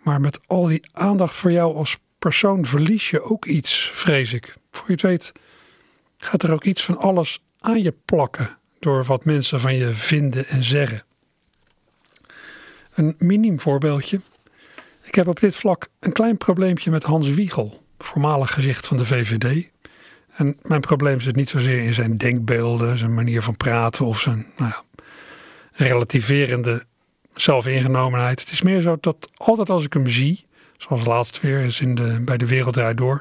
Maar 0.02 0.20
met 0.20 0.38
al 0.46 0.66
die 0.66 0.88
aandacht 0.92 1.34
voor 1.34 1.52
jou 1.52 1.74
als 1.74 1.98
persoon 2.18 2.66
verlies 2.66 3.10
je 3.10 3.22
ook 3.22 3.44
iets, 3.44 3.90
vrees 3.94 4.32
ik. 4.32 4.54
Voor 4.70 4.84
je 4.86 4.92
het 4.92 5.02
weet 5.02 5.32
gaat 6.18 6.42
er 6.42 6.52
ook 6.52 6.64
iets 6.64 6.84
van 6.84 6.98
alles 6.98 7.42
aan 7.58 7.82
je 7.82 7.94
plakken 8.04 8.58
door 8.78 9.04
wat 9.04 9.24
mensen 9.24 9.60
van 9.60 9.74
je 9.74 9.94
vinden 9.94 10.46
en 10.46 10.64
zeggen. 10.64 11.04
Een 12.94 13.14
miniem 13.18 13.60
voorbeeldje. 13.60 14.20
Ik 15.02 15.14
heb 15.14 15.26
op 15.28 15.40
dit 15.40 15.56
vlak 15.56 15.88
een 16.00 16.12
klein 16.12 16.36
probleempje 16.36 16.90
met 16.90 17.02
Hans 17.02 17.28
Wiegel, 17.28 17.85
voormalig 17.98 18.52
gezicht 18.52 18.86
van 18.86 18.96
de 18.96 19.06
VVD. 19.06 19.68
En 20.36 20.58
mijn 20.62 20.80
probleem 20.80 21.20
zit 21.20 21.36
niet 21.36 21.48
zozeer 21.48 21.82
in 21.82 21.94
zijn 21.94 22.16
denkbeelden, 22.16 22.98
zijn 22.98 23.14
manier 23.14 23.42
van 23.42 23.56
praten 23.56 24.04
of 24.04 24.20
zijn 24.20 24.46
nou 24.56 24.70
ja, 24.70 24.84
relativerende 25.72 26.84
zelfingenomenheid. 27.34 28.40
Het 28.40 28.50
is 28.50 28.62
meer 28.62 28.80
zo 28.80 28.96
dat 29.00 29.30
altijd 29.36 29.70
als 29.70 29.84
ik 29.84 29.92
hem 29.92 30.08
zie, 30.08 30.46
zoals 30.76 31.04
laatst 31.04 31.40
weer 31.40 31.60
is 31.60 31.80
in 31.80 31.94
de, 31.94 32.22
bij 32.24 32.36
de 32.36 32.46
Wereld 32.46 32.96
Door, 32.96 33.20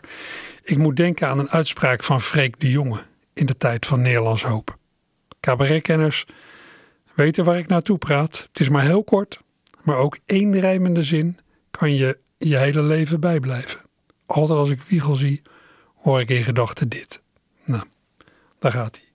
ik 0.63 0.77
moet 0.77 0.95
denken 0.95 1.27
aan 1.27 1.39
een 1.39 1.49
uitspraak 1.49 2.03
van 2.03 2.21
Freek 2.21 2.59
de 2.59 2.69
Jonge 2.69 3.03
in 3.33 3.45
de 3.45 3.57
tijd 3.57 3.85
van 3.85 4.01
Nederlands 4.01 4.43
Hoop. 4.43 4.77
Cabaretkenners 5.39 6.25
weten 7.13 7.43
waar 7.43 7.57
ik 7.57 7.67
naartoe 7.67 7.97
praat. 7.97 8.47
Het 8.51 8.59
is 8.59 8.69
maar 8.69 8.83
heel 8.83 9.03
kort, 9.03 9.39
maar 9.83 9.97
ook 9.97 10.17
één 10.25 10.59
rijmende 10.59 11.03
zin 11.03 11.37
kan 11.71 11.93
je 11.93 12.19
je 12.37 12.57
hele 12.57 12.81
leven 12.81 13.19
bijblijven. 13.19 13.84
Altijd 14.25 14.59
als 14.59 14.69
ik 14.69 14.81
Wiegel 14.81 15.15
zie, 15.15 15.41
hoor 15.95 16.19
ik 16.19 16.29
in 16.29 16.43
gedachten 16.43 16.89
dit. 16.89 17.21
Nou, 17.63 17.83
daar 18.59 18.71
gaat 18.71 18.99
hij. 19.01 19.05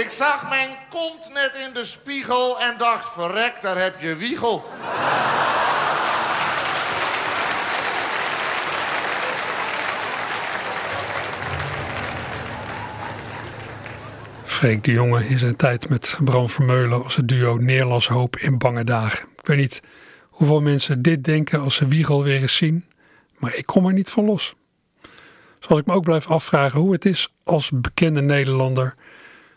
Ik 0.00 0.10
zag 0.10 0.48
mijn 0.48 0.76
kont 0.90 1.32
net 1.32 1.54
in 1.66 1.74
de 1.74 1.84
spiegel 1.84 2.60
en 2.60 2.78
dacht, 2.78 3.12
verrek, 3.12 3.62
daar 3.62 3.78
heb 3.78 4.00
je 4.00 4.16
Wiegel. 4.16 4.64
Freek 14.44 14.84
de 14.84 14.92
Jonge 14.92 15.28
in 15.28 15.38
zijn 15.38 15.56
tijd 15.56 15.88
met 15.88 16.18
Bram 16.24 16.48
Vermeulen 16.48 17.04
als 17.04 17.16
het 17.16 17.28
duo 17.28 17.56
Nederlands 17.56 18.08
Hoop 18.08 18.36
in 18.36 18.58
bange 18.58 18.84
dagen. 18.84 19.28
Ik 19.36 19.46
weet 19.46 19.58
niet 19.58 19.80
hoeveel 20.30 20.60
mensen 20.60 21.02
dit 21.02 21.24
denken 21.24 21.60
als 21.60 21.74
ze 21.74 21.88
Wiegel 21.88 22.22
weer 22.22 22.40
eens 22.40 22.56
zien, 22.56 22.84
maar 23.42 23.54
ik 23.54 23.66
kom 23.66 23.86
er 23.86 23.92
niet 23.92 24.10
van 24.10 24.24
los. 24.24 24.54
Zoals 25.58 25.80
ik 25.80 25.86
me 25.86 25.92
ook 25.92 26.04
blijf 26.04 26.30
afvragen 26.30 26.80
hoe 26.80 26.92
het 26.92 27.04
is 27.04 27.34
als 27.44 27.70
bekende 27.74 28.20
Nederlander 28.20 28.94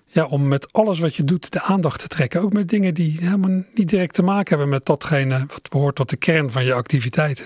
ja, 0.06 0.26
om 0.26 0.48
met 0.48 0.74
alles 0.74 1.00
wat 1.00 1.16
je 1.16 1.24
doet 1.24 1.52
de 1.52 1.62
aandacht 1.62 2.00
te 2.00 2.08
trekken. 2.08 2.42
Ook 2.42 2.54
met 2.54 2.70
dingen 2.70 2.94
die 2.94 3.18
helemaal 3.20 3.64
niet 3.74 3.90
direct 3.90 4.14
te 4.14 4.24
maken 4.24 4.50
hebben 4.50 4.70
met 4.70 4.86
datgene 4.86 5.46
wat 5.48 5.70
behoort 5.70 5.96
tot 5.96 6.10
de 6.10 6.16
kern 6.16 6.52
van 6.52 6.66
je 6.66 6.74
activiteiten. 6.74 7.46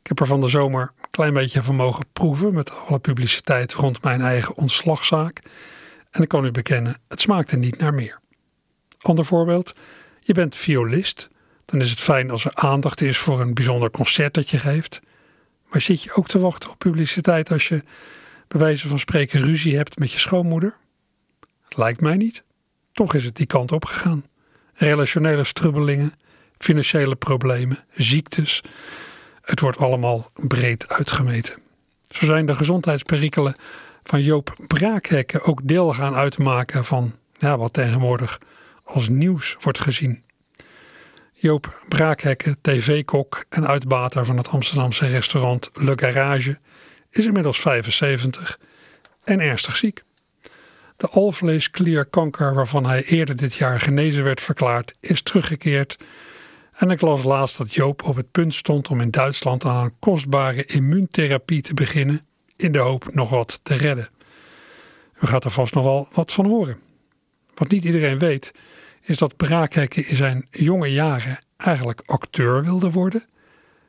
Ik 0.00 0.10
heb 0.10 0.20
er 0.20 0.26
van 0.26 0.40
de 0.40 0.48
zomer 0.48 0.92
een 1.00 1.10
klein 1.10 1.34
beetje 1.34 1.62
van 1.62 1.74
mogen 1.74 2.04
proeven 2.12 2.54
met 2.54 2.70
alle 2.86 2.98
publiciteit 2.98 3.72
rond 3.72 4.02
mijn 4.02 4.20
eigen 4.20 4.56
ontslagzaak. 4.56 5.40
En 6.10 6.22
ik 6.22 6.28
kan 6.28 6.44
u 6.44 6.50
bekennen, 6.50 6.96
het 7.08 7.20
smaakte 7.20 7.56
niet 7.56 7.78
naar 7.78 7.94
meer. 7.94 8.20
Ander 9.00 9.24
voorbeeld, 9.24 9.74
je 10.20 10.32
bent 10.32 10.56
violist. 10.56 11.28
Dan 11.64 11.80
is 11.80 11.90
het 11.90 12.00
fijn 12.00 12.30
als 12.30 12.44
er 12.44 12.54
aandacht 12.54 13.00
is 13.00 13.18
voor 13.18 13.40
een 13.40 13.54
bijzonder 13.54 13.90
concert 13.90 14.34
dat 14.34 14.50
je 14.50 14.58
geeft. 14.58 15.00
Maar 15.74 15.82
zit 15.82 16.02
je 16.02 16.14
ook 16.14 16.28
te 16.28 16.38
wachten 16.38 16.70
op 16.70 16.78
publiciteit 16.78 17.50
als 17.50 17.68
je 17.68 17.82
bij 18.48 18.60
wijze 18.60 18.88
van 18.88 18.98
spreken 18.98 19.42
ruzie 19.42 19.76
hebt 19.76 19.98
met 19.98 20.12
je 20.12 20.18
schoonmoeder? 20.18 20.76
Lijkt 21.68 22.00
mij 22.00 22.16
niet. 22.16 22.44
Toch 22.92 23.14
is 23.14 23.24
het 23.24 23.36
die 23.36 23.46
kant 23.46 23.72
op 23.72 23.84
gegaan. 23.84 24.24
Relationele 24.74 25.44
strubbelingen, 25.44 26.12
financiële 26.58 27.16
problemen, 27.16 27.84
ziektes. 27.94 28.62
Het 29.40 29.60
wordt 29.60 29.78
allemaal 29.78 30.30
breed 30.34 30.88
uitgemeten. 30.88 31.58
Zo 32.08 32.24
zijn 32.24 32.46
de 32.46 32.54
gezondheidsperikelen 32.54 33.56
van 34.02 34.22
Joop 34.22 34.56
Braakhekken 34.66 35.42
ook 35.42 35.60
deel 35.62 35.92
gaan 35.92 36.14
uitmaken 36.14 36.84
van 36.84 37.14
ja, 37.36 37.58
wat 37.58 37.72
tegenwoordig 37.72 38.40
als 38.84 39.08
nieuws 39.08 39.56
wordt 39.60 39.80
gezien. 39.80 40.23
Joop 41.44 41.80
Braakhekken, 41.88 42.56
tv-kok 42.60 43.44
en 43.48 43.66
uitbater 43.66 44.26
van 44.26 44.36
het 44.36 44.48
Amsterdamse 44.48 45.06
restaurant 45.06 45.70
Le 45.74 45.92
Garage, 45.96 46.58
is 47.10 47.26
inmiddels 47.26 47.60
75 47.60 48.58
en 49.24 49.40
ernstig 49.40 49.76
ziek. 49.76 50.02
De 50.96 51.08
alvleesklierkanker 51.08 52.54
waarvan 52.54 52.86
hij 52.86 53.04
eerder 53.04 53.36
dit 53.36 53.54
jaar 53.54 53.80
genezen 53.80 54.24
werd 54.24 54.40
verklaard, 54.40 54.94
is 55.00 55.22
teruggekeerd. 55.22 55.98
En 56.72 56.90
ik 56.90 57.00
las 57.00 57.22
laatst 57.22 57.58
dat 57.58 57.74
Joop 57.74 58.02
op 58.02 58.16
het 58.16 58.30
punt 58.30 58.54
stond 58.54 58.88
om 58.88 59.00
in 59.00 59.10
Duitsland 59.10 59.64
aan 59.64 59.84
een 59.84 59.98
kostbare 59.98 60.64
immuuntherapie 60.64 61.62
te 61.62 61.74
beginnen 61.74 62.26
in 62.56 62.72
de 62.72 62.78
hoop 62.78 63.14
nog 63.14 63.30
wat 63.30 63.60
te 63.62 63.74
redden. 63.74 64.08
U 65.20 65.26
gaat 65.26 65.44
er 65.44 65.50
vast 65.50 65.74
nog 65.74 65.84
wel 65.84 66.08
wat 66.12 66.32
van 66.32 66.46
horen. 66.46 66.78
Wat 67.54 67.68
niet 67.68 67.84
iedereen 67.84 68.18
weet, 68.18 68.52
is 69.04 69.18
dat 69.18 69.36
Braakhekken 69.36 70.06
in 70.06 70.16
zijn 70.16 70.46
jonge 70.50 70.92
jaren 70.92 71.38
eigenlijk 71.56 72.02
acteur 72.06 72.64
wilde 72.64 72.90
worden. 72.90 73.24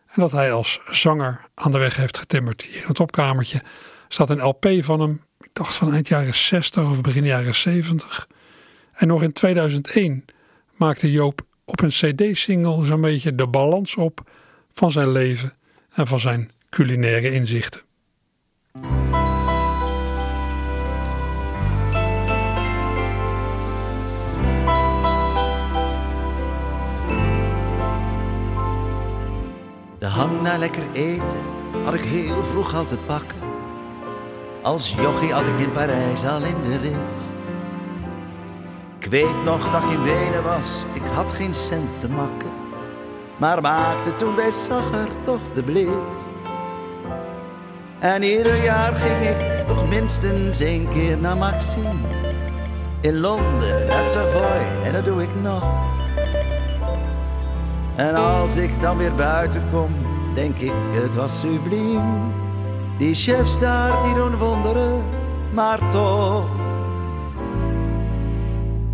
En 0.07 0.21
dat 0.21 0.31
hij 0.31 0.51
als 0.51 0.81
zanger 0.85 1.41
aan 1.53 1.71
de 1.71 1.77
weg 1.77 1.95
heeft 1.95 2.17
getimmerd. 2.17 2.61
Hier 2.61 2.81
in 2.81 2.87
het 2.87 2.99
opkamertje 2.99 3.61
staat 4.07 4.29
een 4.29 4.43
LP 4.43 4.67
van 4.79 4.99
hem, 4.99 5.21
ik 5.39 5.49
dacht 5.53 5.75
van 5.75 5.93
eind 5.93 6.07
jaren 6.07 6.35
60 6.35 6.89
of 6.89 7.01
begin 7.01 7.25
jaren 7.25 7.55
70. 7.55 8.27
En 8.93 9.07
nog 9.07 9.23
in 9.23 9.33
2001 9.33 10.25
maakte 10.75 11.11
Joop 11.11 11.41
op 11.65 11.81
een 11.81 11.89
CD-single 11.89 12.85
zo'n 12.85 13.01
beetje 13.01 13.35
de 13.35 13.47
balans 13.47 13.95
op 13.95 14.31
van 14.73 14.91
zijn 14.91 15.11
leven 15.11 15.53
en 15.93 16.07
van 16.07 16.19
zijn 16.19 16.51
culinaire 16.69 17.31
inzichten. 17.31 17.81
De 30.05 30.11
hang 30.11 30.41
naar 30.41 30.59
lekker 30.59 30.91
eten 30.93 31.43
had 31.83 31.93
ik 31.93 32.03
heel 32.03 32.43
vroeg 32.43 32.75
al 32.75 32.85
te 32.85 32.97
pakken. 32.97 33.37
Als 34.61 34.93
jochie 34.93 35.33
had 35.33 35.45
ik 35.45 35.59
in 35.59 35.71
Parijs 35.71 36.25
al 36.25 36.43
in 36.43 36.61
de 36.63 36.77
rit. 36.77 37.29
Ik 38.99 39.05
weet 39.05 39.43
nog 39.43 39.71
dat 39.71 39.83
ik 39.83 39.89
in 39.89 40.03
Wenen 40.03 40.43
was, 40.43 40.85
ik 40.93 41.01
had 41.13 41.31
geen 41.31 41.53
cent 41.53 41.99
te 41.99 42.09
makken. 42.09 42.49
Maar 43.37 43.61
maakte 43.61 44.15
toen 44.15 44.35
bij 44.35 44.51
Sacher 44.51 45.07
toch 45.23 45.41
de 45.53 45.63
blit. 45.63 46.31
En 47.99 48.23
ieder 48.23 48.63
jaar 48.63 48.93
ging 48.93 49.29
ik 49.29 49.67
toch 49.67 49.87
minstens 49.87 50.59
één 50.59 50.89
keer 50.89 51.17
naar 51.17 51.37
Maxime. 51.37 52.09
In 53.01 53.19
Londen, 53.19 53.87
naar 53.87 54.09
Savoy, 54.09 54.65
en 54.83 54.93
dat 54.93 55.05
doe 55.05 55.21
ik 55.21 55.41
nog. 55.41 55.63
En 57.95 58.15
als 58.15 58.55
ik 58.55 58.81
dan 58.81 58.97
weer 58.97 59.15
buiten 59.15 59.63
kom, 59.71 59.91
denk 60.33 60.57
ik 60.57 60.73
het 60.91 61.15
was 61.15 61.39
subliem. 61.39 62.33
Die 62.97 63.13
chefs 63.13 63.59
daar 63.59 64.03
die 64.03 64.13
doen 64.13 64.35
wonderen, 64.37 65.03
maar 65.53 65.87
toch. 65.89 66.45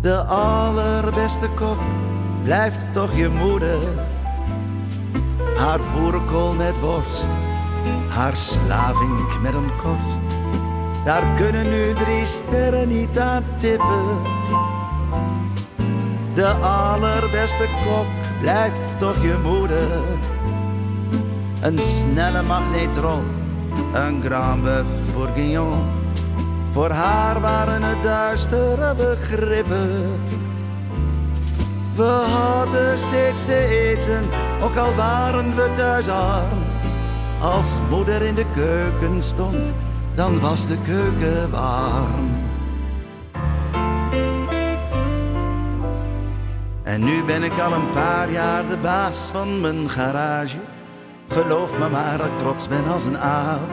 De 0.00 0.16
allerbeste 0.16 1.48
kok 1.54 1.78
blijft 2.42 2.92
toch 2.92 3.16
je 3.16 3.28
moeder. 3.28 3.78
Haar 5.56 5.80
boerenkool 5.94 6.54
met 6.54 6.80
worst, 6.80 7.28
haar 8.08 8.36
slavink 8.36 9.40
met 9.42 9.54
een 9.54 9.70
korst. 9.82 10.18
Daar 11.04 11.24
kunnen 11.36 11.70
nu 11.70 11.94
drie 11.94 12.24
sterren 12.24 12.88
niet 12.88 13.18
aan 13.18 13.44
tippen. 13.56 14.18
De 16.34 16.48
allerbeste 16.48 17.64
kok 17.84 18.31
blijft 18.42 18.98
toch 18.98 19.22
je 19.22 19.38
moeder. 19.42 19.88
Een 21.60 21.82
snelle 21.82 22.42
magnetron, 22.42 23.24
een 23.94 24.22
Grand 24.22 24.62
Boeuf 24.62 25.14
Bourguignon. 25.14 25.82
Voor 26.72 26.90
haar 26.90 27.40
waren 27.40 27.82
het 27.82 28.02
duistere 28.02 28.94
begrippen. 28.94 30.20
We 31.96 32.24
hadden 32.32 32.98
steeds 32.98 33.44
te 33.44 33.56
eten, 33.56 34.22
ook 34.62 34.76
al 34.76 34.94
waren 34.94 35.56
we 35.56 35.70
thuis 35.76 36.08
arm. 36.08 36.58
Als 37.40 37.78
moeder 37.90 38.22
in 38.22 38.34
de 38.34 38.46
keuken 38.54 39.22
stond, 39.22 39.72
dan 40.14 40.40
was 40.40 40.66
de 40.66 40.76
keuken 40.84 41.50
warm. 41.50 42.31
En 46.92 47.04
nu 47.04 47.24
ben 47.24 47.42
ik 47.42 47.60
al 47.60 47.72
een 47.72 47.90
paar 47.90 48.30
jaar 48.30 48.68
de 48.68 48.76
baas 48.76 49.30
van 49.30 49.60
mijn 49.60 49.90
garage. 49.90 50.56
Geloof 51.28 51.78
me 51.78 51.88
maar 51.88 52.18
dat 52.18 52.26
ik 52.26 52.38
trots 52.38 52.68
ben 52.68 52.88
als 52.88 53.04
een 53.04 53.18
aap. 53.18 53.70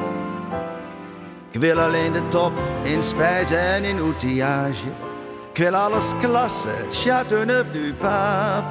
Ik 1.52 1.60
wil 1.60 1.80
alleen 1.80 2.14
de 2.14 2.28
top 2.28 2.52
in 2.84 3.04
spijzen 3.04 3.60
en 3.60 3.84
in 3.84 4.00
outillage. 4.00 4.88
Ik 5.54 5.58
wil 5.58 5.76
alles 5.76 6.14
klasse, 6.22 6.70
Chateauneuf 6.92 7.72
du 7.72 7.94
Pape. 7.94 8.68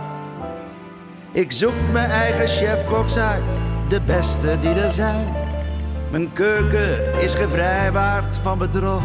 Ik 1.33 1.53
zoek 1.53 1.75
mijn 1.93 2.11
eigen 2.11 2.49
chefkoks 2.49 3.17
uit, 3.17 3.43
de 3.89 4.01
beste 4.01 4.59
die 4.61 4.75
er 4.75 4.93
zijn. 4.93 5.35
Mijn 6.11 6.33
keuken 6.33 7.21
is 7.21 7.35
gevrijwaard 7.35 8.37
van 8.37 8.59
bedrog. 8.59 9.03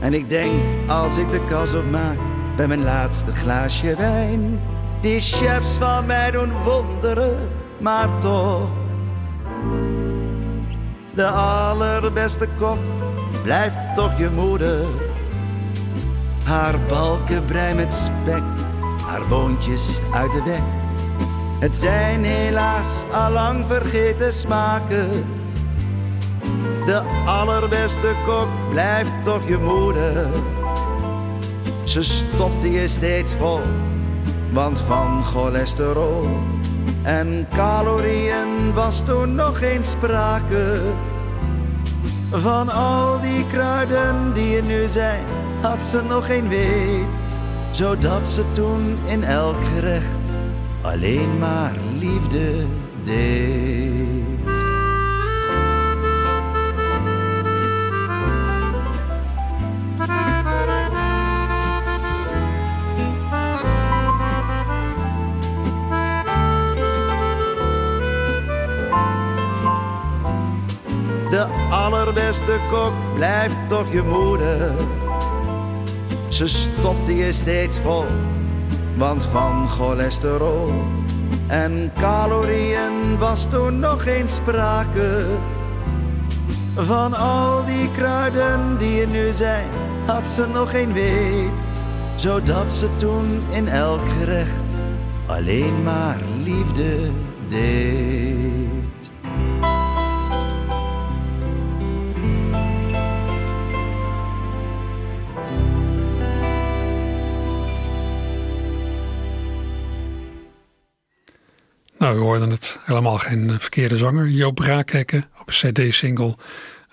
En 0.00 0.14
ik 0.14 0.28
denk 0.28 0.52
als 0.86 1.16
ik 1.16 1.30
de 1.30 1.40
kas 1.48 1.74
opmaak 1.74 2.27
bij 2.58 2.66
mijn 2.66 2.84
laatste 2.84 3.32
glaasje 3.32 3.96
wijn. 3.96 4.60
Die 5.00 5.20
chefs 5.20 5.78
van 5.78 6.06
mij 6.06 6.30
doen 6.30 6.62
wonderen, 6.62 7.50
maar 7.80 8.18
toch. 8.18 8.68
De 11.14 11.26
allerbeste 11.26 12.48
kok 12.58 12.78
blijft 13.42 13.94
toch 13.94 14.18
je 14.18 14.30
moeder. 14.30 14.84
Haar 16.44 16.74
balkenbrei 16.88 17.74
met 17.74 17.94
spek, 17.94 18.42
haar 19.06 19.26
boontjes 19.28 20.00
uit 20.12 20.32
de 20.32 20.42
weg. 20.44 20.62
Het 21.60 21.76
zijn 21.76 22.24
helaas 22.24 23.02
allang 23.12 23.66
vergeten 23.66 24.32
smaken. 24.32 25.08
De 26.86 27.02
allerbeste 27.26 28.12
kok 28.26 28.48
blijft 28.70 29.24
toch 29.24 29.48
je 29.48 29.58
moeder. 29.58 30.28
Ze 31.88 32.02
stopte 32.02 32.70
je 32.70 32.88
steeds 32.88 33.34
vol, 33.34 33.60
want 34.52 34.80
van 34.80 35.24
cholesterol 35.24 36.28
en 37.02 37.46
calorieën 37.54 38.74
was 38.74 39.02
toen 39.04 39.34
nog 39.34 39.58
geen 39.58 39.84
sprake. 39.84 40.80
Van 42.30 42.68
al 42.68 43.20
die 43.20 43.46
kruiden 43.46 44.32
die 44.34 44.56
er 44.56 44.62
nu 44.62 44.88
zijn, 44.88 45.24
had 45.62 45.84
ze 45.84 46.02
nog 46.02 46.26
geen 46.26 46.48
weet. 46.48 47.26
Zodat 47.70 48.28
ze 48.28 48.42
toen 48.50 48.98
in 49.06 49.24
elk 49.24 49.64
gerecht 49.74 50.30
alleen 50.82 51.38
maar 51.38 51.76
liefde 51.98 52.64
deed. 53.02 54.17
Allerbeste 72.18 72.58
kok 72.70 72.92
blijft 73.14 73.68
toch 73.68 73.92
je 73.92 74.02
moeder. 74.02 74.74
Ze 76.28 76.46
stopte 76.46 77.16
je 77.16 77.32
steeds 77.32 77.78
vol, 77.78 78.04
want 78.96 79.24
van 79.24 79.68
cholesterol 79.68 80.72
en 81.46 81.92
calorieën 82.00 83.18
was 83.18 83.46
toen 83.48 83.78
nog 83.78 84.02
geen 84.02 84.28
sprake. 84.28 85.24
Van 86.74 87.14
al 87.14 87.64
die 87.64 87.90
kruiden 87.90 88.78
die 88.78 89.00
er 89.00 89.08
nu 89.10 89.32
zijn, 89.32 89.68
had 90.06 90.28
ze 90.28 90.46
nog 90.46 90.70
geen 90.70 90.92
weet. 90.92 91.70
Zodat 92.16 92.72
ze 92.72 92.88
toen 92.96 93.40
in 93.50 93.68
elk 93.68 94.08
gerecht 94.18 94.74
alleen 95.26 95.82
maar 95.82 96.18
liefde 96.44 97.10
deed. 97.48 98.57
Nou, 112.08 112.20
we 112.20 112.26
hoorden 112.26 112.50
het 112.50 112.78
helemaal 112.84 113.18
geen 113.18 113.50
eh, 113.50 113.58
verkeerde 113.58 113.96
zanger. 113.96 114.28
Joop 114.28 114.54
Braakhekken 114.54 115.30
op 115.40 115.48
een 115.48 115.72
cd-single 115.72 116.36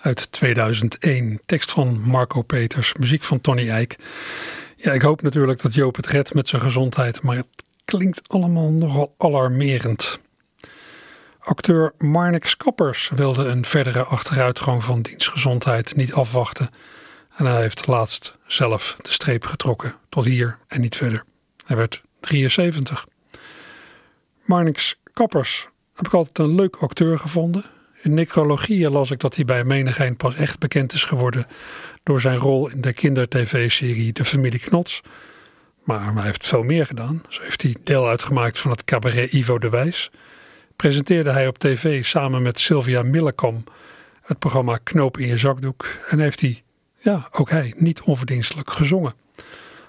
uit 0.00 0.32
2001. 0.32 1.40
Tekst 1.46 1.70
van 1.70 2.00
Marco 2.00 2.42
Peters, 2.42 2.94
muziek 2.94 3.24
van 3.24 3.40
Tony 3.40 3.68
Eijk. 3.70 3.96
Ja, 4.76 4.92
ik 4.92 5.02
hoop 5.02 5.22
natuurlijk 5.22 5.62
dat 5.62 5.74
Joop 5.74 5.96
het 5.96 6.06
redt 6.06 6.34
met 6.34 6.48
zijn 6.48 6.62
gezondheid, 6.62 7.22
maar 7.22 7.36
het 7.36 7.64
klinkt 7.84 8.28
allemaal 8.28 8.70
nogal 8.70 9.14
alarmerend. 9.18 10.20
Acteur 11.38 11.92
Marnix 11.98 12.56
Kappers 12.56 13.10
wilde 13.14 13.44
een 13.44 13.64
verdere 13.64 14.02
achteruitgang 14.04 14.84
van 14.84 15.02
dienstgezondheid 15.02 15.96
niet 15.96 16.12
afwachten. 16.12 16.70
En 17.36 17.46
hij 17.46 17.60
heeft 17.60 17.86
laatst 17.86 18.36
zelf 18.46 18.96
de 19.02 19.12
streep 19.12 19.46
getrokken 19.46 19.94
tot 20.08 20.24
hier 20.24 20.58
en 20.66 20.80
niet 20.80 20.96
verder. 20.96 21.24
Hij 21.66 21.76
werd 21.76 22.02
73. 22.20 23.06
Marnix 24.44 24.96
Kappers 25.16 25.68
heb 25.94 26.06
ik 26.06 26.12
altijd 26.12 26.38
een 26.38 26.54
leuk 26.54 26.76
acteur 26.76 27.18
gevonden. 27.18 27.64
In 28.02 28.14
necrologieën 28.14 28.90
las 28.90 29.10
ik 29.10 29.20
hij 29.34 29.44
bij 29.44 29.64
menigeen 29.64 30.16
pas 30.16 30.34
echt 30.34 30.58
bekend 30.58 30.92
is 30.92 31.04
geworden 31.04 31.46
door 32.02 32.20
zijn 32.20 32.38
rol 32.38 32.68
in 32.68 32.80
de 32.80 32.92
kindertv-serie 32.92 34.12
De 34.12 34.24
Familie 34.24 34.58
Knots. 34.58 35.00
Maar 35.84 36.14
hij 36.14 36.22
heeft 36.22 36.46
veel 36.46 36.62
meer 36.62 36.86
gedaan. 36.86 37.22
Zo 37.28 37.42
heeft 37.42 37.62
hij 37.62 37.76
deel 37.84 38.08
uitgemaakt 38.08 38.58
van 38.58 38.70
het 38.70 38.84
cabaret 38.84 39.32
Ivo 39.32 39.58
de 39.58 39.68
Wijs. 39.68 40.10
Presenteerde 40.76 41.30
hij 41.30 41.46
op 41.46 41.58
tv 41.58 42.04
samen 42.04 42.42
met 42.42 42.60
Sylvia 42.60 43.02
Millekam 43.02 43.64
het 44.22 44.38
programma 44.38 44.78
Knoop 44.82 45.18
in 45.18 45.26
je 45.26 45.36
zakdoek. 45.36 45.86
En 46.08 46.18
heeft 46.18 46.40
hij, 46.40 46.62
ja, 46.98 47.28
ook 47.30 47.50
hij, 47.50 47.74
niet 47.76 48.00
onverdienstelijk 48.00 48.70
gezongen. 48.70 49.14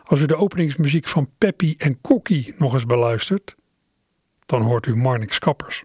Als 0.04 0.22
u 0.22 0.26
de 0.26 0.36
openingsmuziek 0.36 1.08
van 1.08 1.30
Peppy 1.38 1.76
en 1.78 2.02
Kokkie 2.02 2.56
nog 2.58 2.74
eens 2.74 2.86
beluistert, 2.86 3.56
dan 4.48 4.62
hoort 4.62 4.86
u 4.86 4.96
Marnix 4.96 5.40
Kappers. 5.40 5.84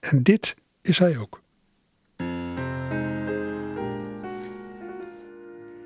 En 0.00 0.22
dit 0.22 0.56
is 0.80 0.98
hij 0.98 1.18
ook. 1.18 1.42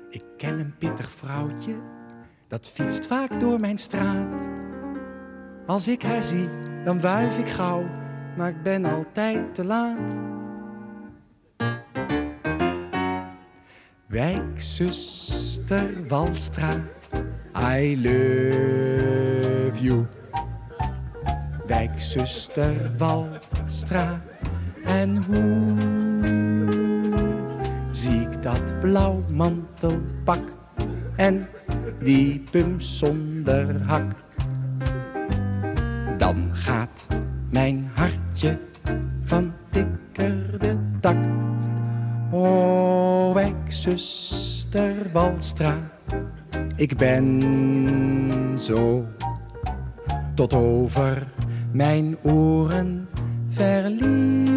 Ik 0.09 0.23
ken 0.37 0.59
een 0.59 0.77
pittig 0.77 1.09
vrouwtje, 1.11 1.75
dat 2.47 2.69
fietst 2.69 3.07
vaak 3.07 3.39
door 3.39 3.59
mijn 3.59 3.77
straat. 3.77 4.49
Als 5.65 5.87
ik 5.87 6.01
haar 6.01 6.23
zie, 6.23 6.49
dan 6.83 7.01
wuif 7.01 7.37
ik 7.37 7.49
gauw, 7.49 7.85
maar 8.37 8.49
ik 8.49 8.63
ben 8.63 8.85
altijd 8.85 9.55
te 9.55 9.65
laat. 9.65 10.21
Wijkzuster 14.07 15.27
Walstra, 16.07 16.83
I 17.57 18.01
love 18.01 19.83
you. 19.83 20.05
Wijkzuster 21.67 22.91
Walstra, 22.97 24.21
en 24.85 25.23
hoe 25.23 25.77
zie 27.91 28.21
ik 28.21 28.43
dat 28.43 28.79
blauw 28.79 29.23
mantelpak 29.29 30.41
en 31.15 31.47
die 32.03 32.43
pump 32.51 32.81
zonder 32.81 33.81
hak. 33.81 34.11
Dan 36.17 36.49
gaat 36.51 37.07
mijn 37.51 37.89
hartje 37.93 38.59
van 39.23 39.53
dikker 39.69 40.59
de 40.59 40.77
dak. 40.99 41.17
O, 42.31 43.33
wijkzuster 43.33 44.93
Walstra, 45.11 45.75
ik 46.75 46.97
ben 46.97 47.41
zo 48.55 49.05
tot 50.33 50.53
over 50.53 51.27
mijn 51.73 52.17
oren 52.21 53.07
verliefd. 53.47 54.51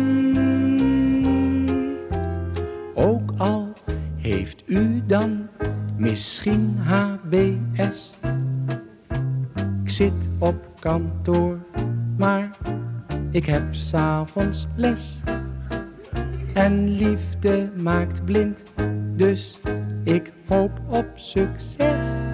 Ook 2.95 3.31
al 3.37 3.73
heeft 4.17 4.63
u 4.67 5.03
dan 5.07 5.49
misschien 5.97 6.77
HBS. 6.77 8.15
Ik 9.83 9.91
zit 9.91 10.31
op 10.39 10.69
kantoor, 10.79 11.59
maar 12.17 12.51
ik 13.31 13.47
heb 13.47 13.75
s'avonds 13.75 14.67
les. 14.75 15.21
En 16.55 16.89
liefde 16.89 17.71
maakt 17.77 18.25
blind, 18.25 18.63
dus 19.15 19.61
ik 20.05 20.33
hoop 20.49 20.81
op 20.89 21.07
succes. 21.15 22.25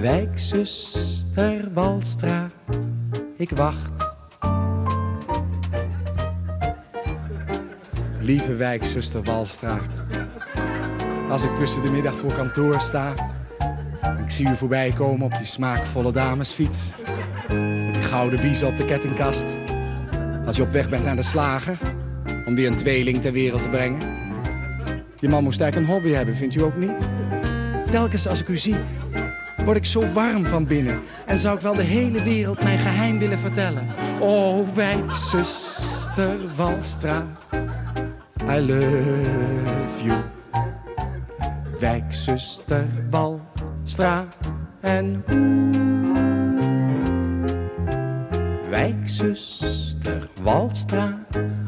Wijkzuster 0.00 1.72
Walstra, 1.72 2.50
ik 3.36 3.50
wacht. 3.50 3.92
Lieve 8.20 8.54
wijkzuster 8.54 9.22
Walstra, 9.22 9.78
als 11.30 11.42
ik 11.42 11.56
tussen 11.56 11.82
de 11.82 11.90
middag 11.90 12.14
voor 12.16 12.32
kantoor 12.32 12.80
sta, 12.80 13.14
ik 14.24 14.30
zie 14.30 14.48
u 14.48 14.56
voorbij 14.56 14.92
komen 14.96 15.26
op 15.26 15.36
die 15.36 15.46
smaakvolle 15.46 16.12
damesfiets, 16.12 16.92
met 17.48 17.94
die 17.94 18.02
gouden 18.02 18.40
biezen 18.40 18.68
op 18.68 18.76
de 18.76 18.84
kettingkast. 18.84 19.46
Als 20.46 20.56
je 20.56 20.62
op 20.62 20.70
weg 20.70 20.88
bent 20.88 21.04
naar 21.04 21.16
de 21.16 21.22
slager, 21.22 21.78
om 22.46 22.54
weer 22.54 22.66
een 22.66 22.76
tweeling 22.76 23.20
ter 23.20 23.32
wereld 23.32 23.62
te 23.62 23.68
brengen. 23.68 23.98
Je 25.20 25.28
man 25.28 25.42
moest 25.42 25.60
eigenlijk 25.60 25.90
een 25.90 25.96
hobby 25.96 26.14
hebben, 26.16 26.36
vindt 26.36 26.54
u 26.54 26.62
ook 26.62 26.76
niet? 26.76 27.08
Telkens 27.90 28.28
als 28.28 28.40
ik 28.40 28.48
u 28.48 28.58
zie, 28.58 28.76
word 29.64 29.76
ik 29.76 29.84
zo 29.84 30.12
warm 30.12 30.44
van 30.44 30.66
binnen. 30.66 31.02
En 31.26 31.38
zou 31.38 31.56
ik 31.56 31.60
wel 31.60 31.74
de 31.74 31.82
hele 31.82 32.22
wereld 32.22 32.62
mijn 32.62 32.78
geheim 32.78 33.18
willen 33.18 33.38
vertellen. 33.38 33.86
Oh, 34.20 34.68
wijkzuster 34.74 36.36
Walstra, 36.56 37.26
I 38.50 38.60
love 38.60 40.04
you. 40.04 40.22
Wijkzuster 41.78 42.86
Walstra 43.10 44.26
en 44.80 45.24
Wijkzuster 48.70 50.28
Walstra, 50.42 51.18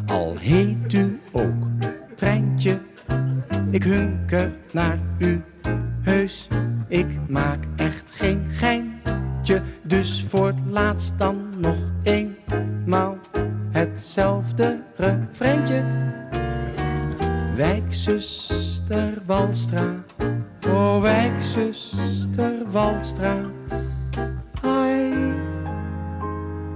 al 0.06 0.36
heet 0.40 0.92
u 0.92 1.20
ook 1.32 1.64
Treintje. 2.14 2.80
Ik 3.70 3.82
hunker 3.82 4.52
naar 4.72 4.98
u, 5.18 5.42
heus, 6.00 6.48
ik 6.88 7.06
maak 7.28 7.64
echt 7.76 8.10
geen 8.10 8.44
Dus 9.82 10.24
voor 10.28 10.46
het 10.46 10.60
laatst 10.70 11.18
dan 11.18 11.52
nog 11.58 11.76
eenmaal 12.02 13.18
hetzelfde 13.70 14.82
refreintje. 14.96 15.84
Wijkzuster 17.54 19.12
Walstra, 19.26 20.04
oh 20.68 21.00
wijkzuster 21.00 22.70
Walstra, 22.70 23.36
I 24.64 25.32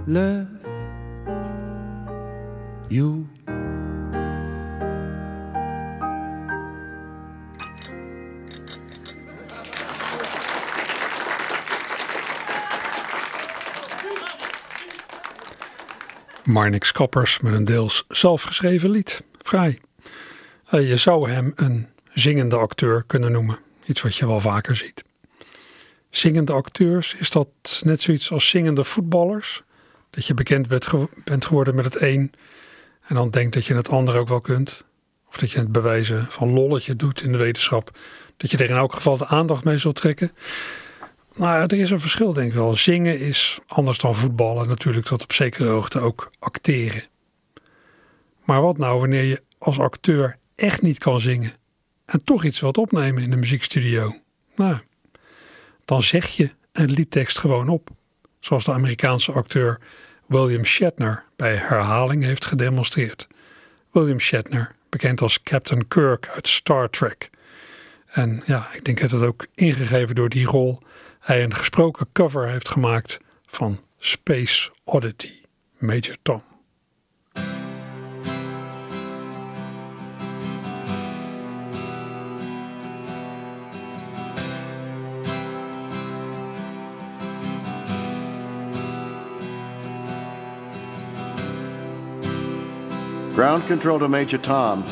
love 0.07 0.47
you. 2.89 3.30
Marnix 16.45 16.93
Kappers 16.93 17.41
met 17.41 17.55
een 17.55 17.65
deels 17.65 18.05
zelfgeschreven 18.09 18.91
lied. 18.91 19.23
Fraai. 19.43 19.79
Eh, 20.67 20.89
je 20.89 20.97
zou 20.97 21.31
hem 21.31 21.53
een 21.57 21.89
zingende 22.15 22.57
acteur 22.57 23.05
kunnen 23.07 23.33
noemen. 23.33 23.59
Iets 23.85 24.03
wat 24.03 24.17
je 24.17 24.27
wel 24.27 24.41
vaker 24.41 24.77
ziet. 24.77 25.05
Zingende 26.11 26.53
acteurs, 26.53 27.15
is 27.15 27.31
dat 27.31 27.49
net 27.85 28.01
zoiets 28.01 28.33
als 28.33 28.49
zingende 28.49 28.85
voetballers? 28.85 29.63
Dat 30.11 30.27
je 30.27 30.35
bekend 30.35 30.69
bent, 30.69 30.87
ge 30.87 31.09
bent 31.25 31.45
geworden 31.45 31.75
met 31.75 31.85
het 31.85 32.01
een 32.01 32.33
en 33.07 33.15
dan 33.15 33.31
denkt 33.31 33.55
dat 33.55 33.67
je 33.67 33.75
het 33.75 33.89
ander 33.89 34.17
ook 34.17 34.29
wel 34.29 34.41
kunt? 34.41 34.85
Of 35.29 35.37
dat 35.37 35.51
je 35.51 35.59
het 35.59 35.73
bewijzen 35.73 36.27
van 36.31 36.51
lolletje 36.51 36.97
doet 36.97 37.23
in 37.23 37.33
de 37.33 37.39
wetenschap, 37.39 37.99
dat 38.37 38.51
je 38.51 38.57
er 38.57 38.71
in 38.71 38.77
elk 38.77 38.95
geval 38.95 39.17
de 39.17 39.27
aandacht 39.27 39.65
mee 39.65 39.79
zult 39.79 39.95
trekken? 39.95 40.33
Nou, 41.35 41.63
er 41.63 41.73
is 41.73 41.91
een 41.91 42.01
verschil 42.01 42.33
denk 42.33 42.49
ik 42.49 42.55
wel. 42.55 42.77
Zingen 42.77 43.19
is 43.19 43.59
anders 43.67 43.99
dan 43.99 44.15
voetballen 44.15 44.69
natuurlijk 44.69 45.07
tot 45.07 45.23
op 45.23 45.33
zekere 45.33 45.69
hoogte 45.69 46.01
ook 46.01 46.31
acteren. 46.39 47.03
Maar 48.45 48.63
wat 48.63 48.79
nou 48.79 49.01
wanneer 49.01 49.25
je 49.25 49.43
als 49.59 49.79
acteur 49.79 50.37
echt 50.55 50.83
niet 50.83 50.99
kan 50.99 51.21
zingen 51.21 51.53
en 52.05 52.25
toch 52.25 52.45
iets 52.45 52.61
wilt 52.61 52.79
opnemen 52.79 53.23
in 53.23 53.31
de 53.31 53.37
muziekstudio? 53.37 54.15
Nou, 54.57 54.77
dan 55.85 56.03
zeg 56.03 56.29
je 56.29 56.51
een 56.73 56.91
liedtekst 56.91 57.39
gewoon 57.39 57.69
op. 57.69 57.91
Zoals 58.41 58.65
de 58.65 58.73
Amerikaanse 58.73 59.33
acteur 59.33 59.81
William 60.27 60.65
Shatner 60.65 61.25
bij 61.37 61.55
herhaling 61.55 62.25
heeft 62.25 62.45
gedemonstreerd. 62.45 63.29
William 63.91 64.21
Shatner, 64.21 64.75
bekend 64.89 65.21
als 65.21 65.43
Captain 65.43 65.89
Kirk 65.89 66.29
uit 66.35 66.49
Star 66.49 66.91
Trek. 66.91 67.31
En 68.07 68.43
ja, 68.47 68.69
ik 68.73 68.85
denk 68.85 69.01
dat 69.01 69.11
het 69.11 69.23
ook 69.23 69.47
ingegeven 69.55 70.15
door 70.15 70.29
die 70.29 70.47
rol 70.47 70.83
hij 71.21 71.43
een 71.43 71.55
gesproken 71.55 72.07
cover 72.13 72.49
heeft 72.49 72.69
gemaakt 72.69 73.19
van 73.47 73.81
Space 73.99 74.71
Oddity, 74.85 75.43
Major 75.79 76.17
Tom. 76.23 76.43
Ground 93.35 93.67
control 93.67 93.99
to 93.99 94.09
Major 94.09 94.41
Tom. 94.41 94.85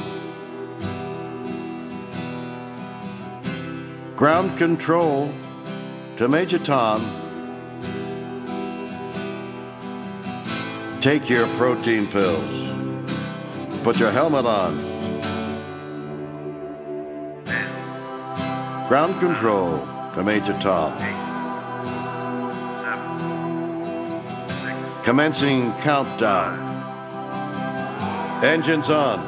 Ground 4.17 4.59
control 4.59 5.31
to 6.19 6.27
Major 6.27 6.59
Tom. 6.59 7.01
Take 11.01 11.31
your 11.31 11.47
protein 11.57 12.09
pills. 12.09 12.73
Put 13.85 14.01
your 14.01 14.11
helmet 14.11 14.45
on. 14.45 14.79
Ground 18.89 19.21
control 19.21 19.79
to 20.15 20.25
Major 20.25 20.59
Tom. 20.59 20.93
Commencing 25.05 25.73
countdown. 25.75 26.59
Engines 28.43 28.91
on. 28.91 29.21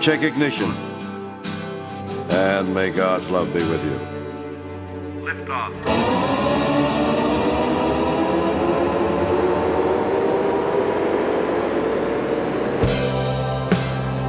Check 0.00 0.22
ignition. 0.22 0.91
And 2.32 2.72
may 2.72 2.90
God's 2.90 3.28
love 3.28 3.52
be 3.52 3.62
with 3.62 3.84
you. 3.84 5.22
Lift 5.22 5.50
off. 5.50 5.72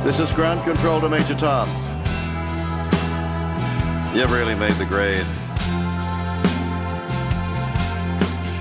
This 0.04 0.20
is 0.20 0.34
ground 0.34 0.62
control 0.66 1.00
to 1.00 1.08
Major 1.08 1.34
Tom. 1.34 1.70
You've 4.14 4.32
really 4.34 4.56
made 4.56 4.74
the 4.74 4.86
grade. 4.86 5.26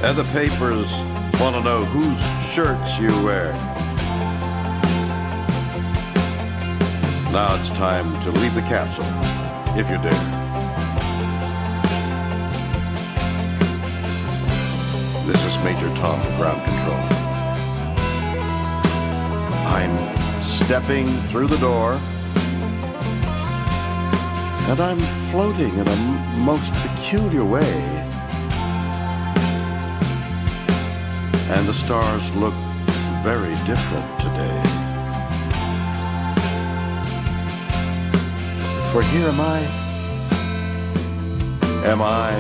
And 0.05 0.17
the 0.17 0.25
papers 0.33 0.93
want 1.41 1.57
to 1.57 1.63
know 1.65 1.85
whose 1.87 2.21
shirts 2.55 2.97
you 2.97 3.09
wear. 3.25 3.72
Now 7.33 7.59
it's 7.59 7.71
time 7.71 8.05
to 8.25 8.31
leave 8.31 8.55
the 8.55 8.61
capsule, 8.61 9.07
if 9.75 9.89
you 9.89 9.97
dare. 9.97 10.13
This 15.27 15.43
is 15.47 15.57
Major 15.65 15.89
Tom, 15.97 16.21
ground 16.37 16.63
control. 16.63 17.01
I'm 19.67 20.45
stepping 20.45 21.07
through 21.29 21.47
the 21.47 21.57
door, 21.57 21.93
and 24.69 24.79
I'm 24.79 25.01
floating 25.31 25.73
in 25.73 25.89
a 25.89 25.97
most 26.37 26.75
peculiar 26.75 27.47
way. 27.47 27.73
And 31.49 31.67
the 31.67 31.73
stars 31.73 32.31
look 32.37 32.53
very 33.25 33.55
different 33.65 34.21
today. 34.21 34.62
For 38.93 39.01
here 39.01 39.27
am 39.27 39.41
I. 39.41 39.59
Am 41.87 42.03
I 42.03 42.35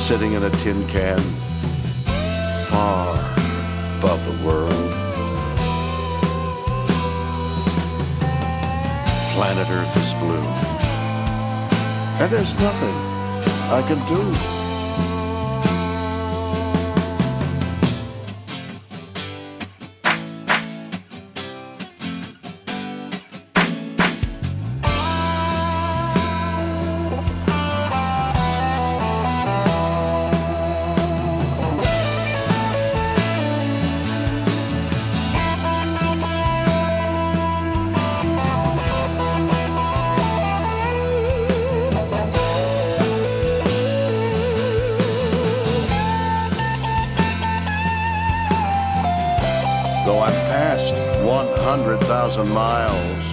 sitting 0.00 0.32
in 0.32 0.42
a 0.42 0.50
tin 0.50 0.84
can, 0.88 1.20
far 2.66 3.14
above 3.98 4.24
the 4.26 4.44
world. 4.44 4.72
Planet 9.34 9.70
Earth 9.70 9.96
is 9.96 10.12
blue, 10.14 10.48
and 12.20 12.28
there's 12.32 12.54
nothing 12.58 12.94
I 13.70 13.84
can 13.86 14.00
do. 14.08 14.57
100,000 52.38 52.54
miles, 52.54 53.24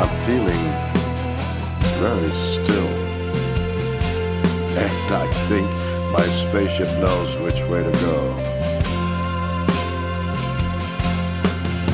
I'm 0.00 0.12
feeling 0.26 0.64
very 1.98 2.28
still. 2.28 2.88
And 4.76 5.14
I 5.14 5.26
think 5.48 5.66
my 6.12 6.26
spaceship 6.44 6.88
knows 7.00 7.34
which 7.38 7.62
way 7.70 7.82
to 7.82 7.90
go. 8.04 8.36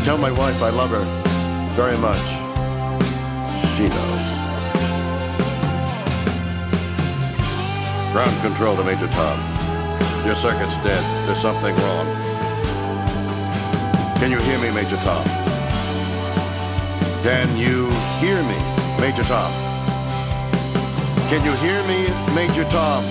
Tell 0.03 0.19
my 0.19 0.33
wife 0.33 0.61
I 0.61 0.71
love 0.71 0.91
her 0.91 1.05
very 1.77 1.97
much. 1.99 2.27
She 3.77 3.87
knows. 3.87 4.27
Ground 8.13 8.41
control 8.43 8.75
to 8.75 8.83
Major 8.83 9.07
Tom. 9.09 9.39
Your 10.27 10.35
circuit's 10.35 10.77
dead. 10.79 11.05
There's 11.27 11.41
something 11.41 11.77
wrong. 11.77 12.07
Can 14.19 14.33
you 14.33 14.39
hear 14.39 14.59
me, 14.59 14.73
Major 14.75 14.97
Tom? 14.97 15.46
Can 17.23 17.57
you 17.57 17.91
hear 18.21 18.41
me, 18.43 18.59
Major 19.01 19.25
Tom? 19.25 19.53
Can 21.29 21.45
you 21.45 21.53
hear 21.55 21.83
me, 21.89 22.07
Major 22.35 22.65
Tom? 22.71 23.05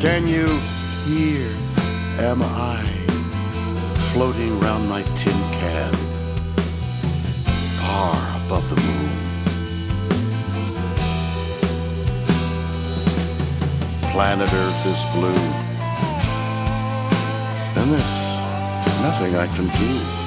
Can 0.00 0.26
you 0.26 0.58
hear? 1.06 1.48
Am 2.18 2.42
I 2.42 2.82
floating 4.12 4.58
round 4.60 4.88
my 4.88 5.02
tin 5.16 5.38
can, 5.60 5.94
far 7.80 8.16
above 8.46 8.68
the 8.68 8.76
moon? 8.80 9.10
Planet 14.12 14.52
Earth 14.52 14.86
is 14.86 15.00
blue, 15.14 15.44
and 17.80 17.92
there's 17.92 19.02
nothing 19.02 19.36
I 19.36 19.46
can 19.56 19.68
do. 19.78 20.21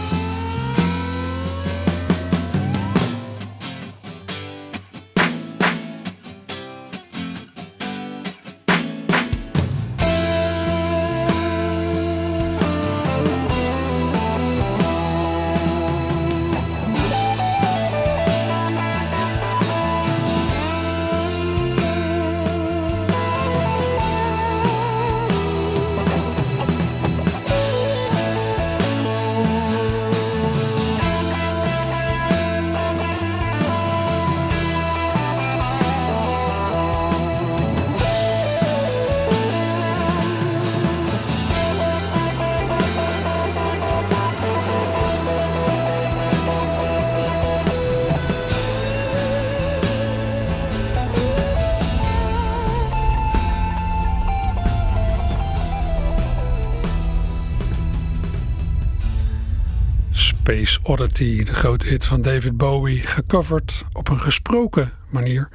Oddity, 60.88 61.44
de 61.44 61.54
grote 61.54 61.88
hit 61.88 62.06
van 62.06 62.22
David 62.22 62.58
Bowie, 62.58 63.02
gecoverd 63.02 63.84
op 63.94 64.10
een 64.10 64.22
gesproken 64.22 64.92
manier 65.10 65.50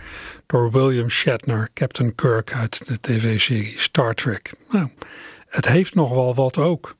door 0.46 0.70
William 0.70 1.08
Shatner, 1.08 1.70
Captain 1.74 2.14
Kirk 2.14 2.52
uit 2.52 2.82
de 2.86 3.00
tv-serie 3.00 3.78
Star 3.78 4.14
Trek. 4.14 4.52
Nou, 4.70 4.88
het 5.48 5.68
heeft 5.68 5.94
nog 5.94 6.10
wel 6.10 6.34
wat 6.34 6.58
ook. 6.58 6.96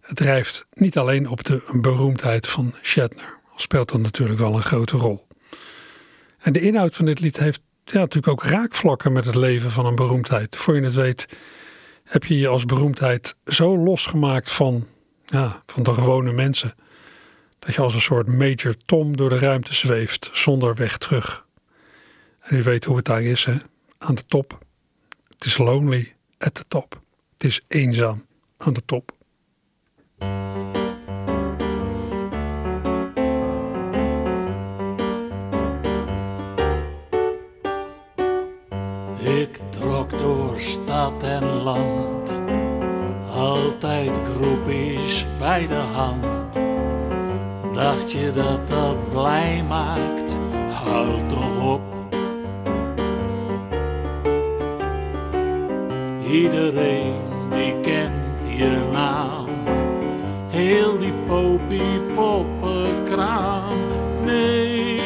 Het 0.00 0.16
drijft 0.16 0.66
niet 0.72 0.98
alleen 0.98 1.28
op 1.28 1.44
de 1.44 1.62
beroemdheid 1.72 2.46
van 2.46 2.74
Shatner, 2.82 3.38
al 3.52 3.60
speelt 3.60 3.92
dat 3.92 4.00
natuurlijk 4.00 4.38
wel 4.38 4.54
een 4.54 4.62
grote 4.62 4.96
rol. 4.96 5.26
En 6.38 6.52
de 6.52 6.60
inhoud 6.60 6.94
van 6.94 7.04
dit 7.04 7.20
lied 7.20 7.38
heeft 7.38 7.60
ja, 7.84 7.98
natuurlijk 7.98 8.28
ook 8.28 8.44
raakvlakken 8.44 9.12
met 9.12 9.24
het 9.24 9.34
leven 9.34 9.70
van 9.70 9.86
een 9.86 9.96
beroemdheid. 9.96 10.56
Voor 10.56 10.74
je 10.74 10.82
het 10.82 10.94
weet 10.94 11.28
heb 12.04 12.24
je 12.24 12.38
je 12.38 12.48
als 12.48 12.64
beroemdheid 12.64 13.36
zo 13.46 13.78
losgemaakt 13.78 14.50
van, 14.50 14.86
ja, 15.26 15.62
van 15.66 15.82
de 15.82 15.94
gewone 15.94 16.32
mensen 16.32 16.74
dat 17.64 17.74
je 17.74 17.80
als 17.80 17.94
een 17.94 18.00
soort 18.00 18.26
Major 18.26 18.76
Tom 18.84 19.16
door 19.16 19.28
de 19.28 19.38
ruimte 19.38 19.74
zweeft 19.74 20.30
zonder 20.32 20.74
weg 20.74 20.98
terug. 20.98 21.46
En 22.40 22.56
u 22.56 22.62
weet 22.62 22.84
hoe 22.84 22.96
het 22.96 23.04
daar 23.04 23.22
is, 23.22 23.44
hè? 23.44 23.54
Aan 23.98 24.14
de 24.14 24.26
top. 24.26 24.58
Het 25.28 25.44
is 25.44 25.58
lonely 25.58 26.14
at 26.38 26.54
the 26.54 26.64
top. 26.68 27.00
Het 27.32 27.44
is 27.44 27.60
eenzaam 27.68 28.26
aan 28.56 28.72
de 28.72 28.84
top. 28.84 29.12
Ik 39.18 39.58
trok 39.70 40.10
door 40.10 40.60
stad 40.60 41.22
en 41.22 41.44
land, 41.44 42.38
altijd 43.30 44.18
groepjes 44.24 45.26
bij 45.38 45.66
de 45.66 45.74
hand. 45.74 46.43
Dacht 47.74 48.12
je 48.12 48.32
dat 48.34 48.68
dat 48.68 49.08
blij 49.08 49.64
maakt? 49.68 50.38
Houd 50.70 51.28
toch 51.28 51.72
op. 51.72 51.80
Iedereen 56.30 57.20
die 57.50 57.80
kent 57.80 58.46
je 58.48 58.88
naam, 58.92 59.48
heel 60.48 60.98
die 60.98 61.12
popie 61.26 62.00
poppenkraam. 62.14 63.78
Nee, 64.24 65.00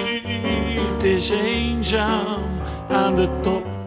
het 0.93 1.05
is 1.05 1.31
eenzaam 1.31 2.43
aan 2.89 3.15
de 3.15 3.29
top. 3.41 3.78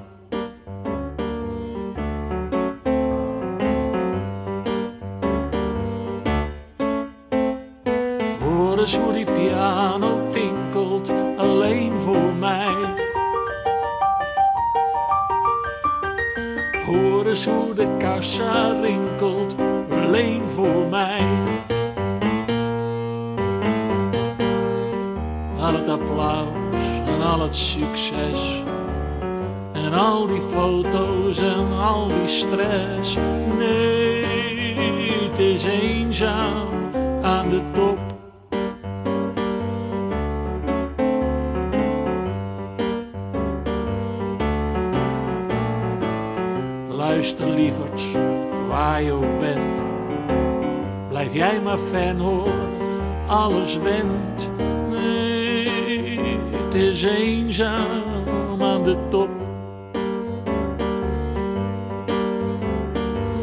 Eens 8.82 8.97
hoe 8.97 9.13
die 9.13 9.25
piano 9.25 10.29
tinkelt, 10.32 11.11
alleen 11.38 12.01
voor 12.01 12.34
mij. 12.39 12.75
Hoor 16.86 17.25
eens 17.25 17.45
hoe 17.45 17.73
de 17.73 17.95
kassa 17.97 18.79
rinkelt, 18.82 19.55
alleen 19.89 20.49
voor 20.49 20.86
mij. 20.89 21.27
Al 25.59 25.73
het 25.73 25.89
applaus 25.89 27.01
en 27.05 27.21
al 27.21 27.39
het 27.39 27.55
succes. 27.55 28.63
En 29.73 29.93
al 29.93 30.27
die 30.27 30.41
foto's 30.41 31.38
en 31.38 31.71
al 31.71 32.07
die 32.07 32.27
stress. 32.27 33.17
Nee, 33.57 35.29
het 35.29 35.39
is 35.39 35.63
eenzaam 35.63 36.67
aan 37.21 37.49
de 37.49 37.61
top. 37.73 38.11
Luister 47.32 47.55
lieverds, 47.55 48.11
waar 48.67 49.01
je 49.01 49.11
ook 49.11 49.39
bent. 49.39 49.84
Blijf 51.09 51.34
jij 51.34 51.61
maar 51.61 51.77
fan 51.77 52.17
hoor, 52.17 52.53
alles 53.27 53.77
went. 53.77 54.51
Nee, 54.89 56.39
het 56.51 56.75
is 56.75 57.01
eenzaam 57.01 58.61
aan 58.61 58.84
de 58.84 59.07
top. 59.09 59.29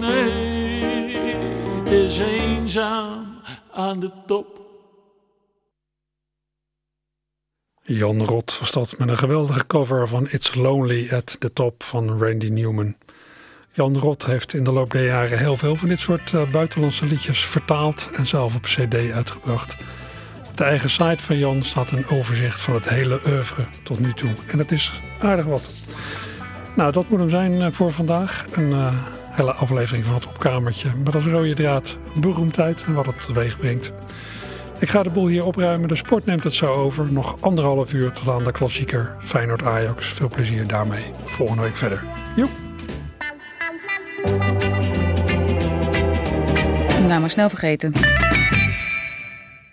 Nee, 0.00 1.18
het 1.80 1.90
is 1.90 2.18
eenzaam 2.18 3.40
aan 3.72 4.00
de 4.00 4.10
top. 4.26 4.46
Jan 7.82 8.24
Rot 8.24 8.58
was 8.72 8.96
met 8.96 9.08
een 9.08 9.18
geweldige 9.18 9.66
cover 9.66 10.08
van 10.08 10.28
It's 10.30 10.54
Lonely 10.54 11.10
at 11.10 11.36
the 11.40 11.52
Top 11.52 11.82
van 11.82 12.18
Randy 12.18 12.48
Newman. 12.48 12.96
Jan 13.78 13.98
Rot 13.98 14.26
heeft 14.26 14.54
in 14.54 14.64
de 14.64 14.72
loop 14.72 14.90
der 14.90 15.04
jaren 15.04 15.38
heel 15.38 15.56
veel 15.56 15.76
van 15.76 15.88
dit 15.88 15.98
soort 15.98 16.32
uh, 16.32 16.50
buitenlandse 16.50 17.06
liedjes 17.06 17.44
vertaald 17.44 18.10
en 18.12 18.26
zelf 18.26 18.54
op 18.54 18.62
cd 18.62 18.94
uitgebracht. 19.12 19.76
Op 20.50 20.56
de 20.56 20.64
eigen 20.64 20.90
site 20.90 21.24
van 21.24 21.38
Jan 21.38 21.62
staat 21.62 21.90
een 21.90 22.08
overzicht 22.08 22.60
van 22.60 22.74
het 22.74 22.88
hele 22.88 23.20
oeuvre 23.26 23.64
tot 23.82 23.98
nu 23.98 24.12
toe. 24.12 24.30
En 24.46 24.58
dat 24.58 24.70
is 24.70 25.00
aardig 25.18 25.44
wat. 25.44 25.70
Nou, 26.76 26.92
dat 26.92 27.08
moet 27.08 27.18
hem 27.18 27.30
zijn 27.30 27.62
eh, 27.62 27.72
voor 27.72 27.92
vandaag. 27.92 28.44
Een 28.52 28.70
uh, 28.70 28.94
hele 29.30 29.52
aflevering 29.52 30.06
van 30.06 30.14
het 30.14 30.26
opkamertje. 30.26 30.88
Met 31.04 31.14
als 31.14 31.24
rode 31.24 31.54
draad 31.54 31.96
beroemdheid 32.14 32.84
en 32.86 32.94
wat 32.94 33.06
het 33.06 33.24
teweeg 33.26 33.58
brengt. 33.58 33.92
Ik 34.78 34.88
ga 34.88 35.02
de 35.02 35.10
boel 35.10 35.26
hier 35.26 35.44
opruimen. 35.44 35.88
De 35.88 35.96
sport 35.96 36.26
neemt 36.26 36.44
het 36.44 36.54
zo 36.54 36.72
over. 36.72 37.12
Nog 37.12 37.36
anderhalf 37.40 37.92
uur 37.92 38.12
tot 38.12 38.28
aan 38.28 38.44
de 38.44 38.52
klassieker 38.52 39.16
Feyenoord-Ajax. 39.20 40.06
Veel 40.06 40.28
plezier 40.28 40.66
daarmee. 40.66 41.10
Volgende 41.24 41.62
week 41.62 41.76
verder. 41.76 42.04
Joep. 42.36 42.67
Nou, 47.08 47.20
maar 47.20 47.30
snel 47.30 47.48
vergeten. 47.48 47.92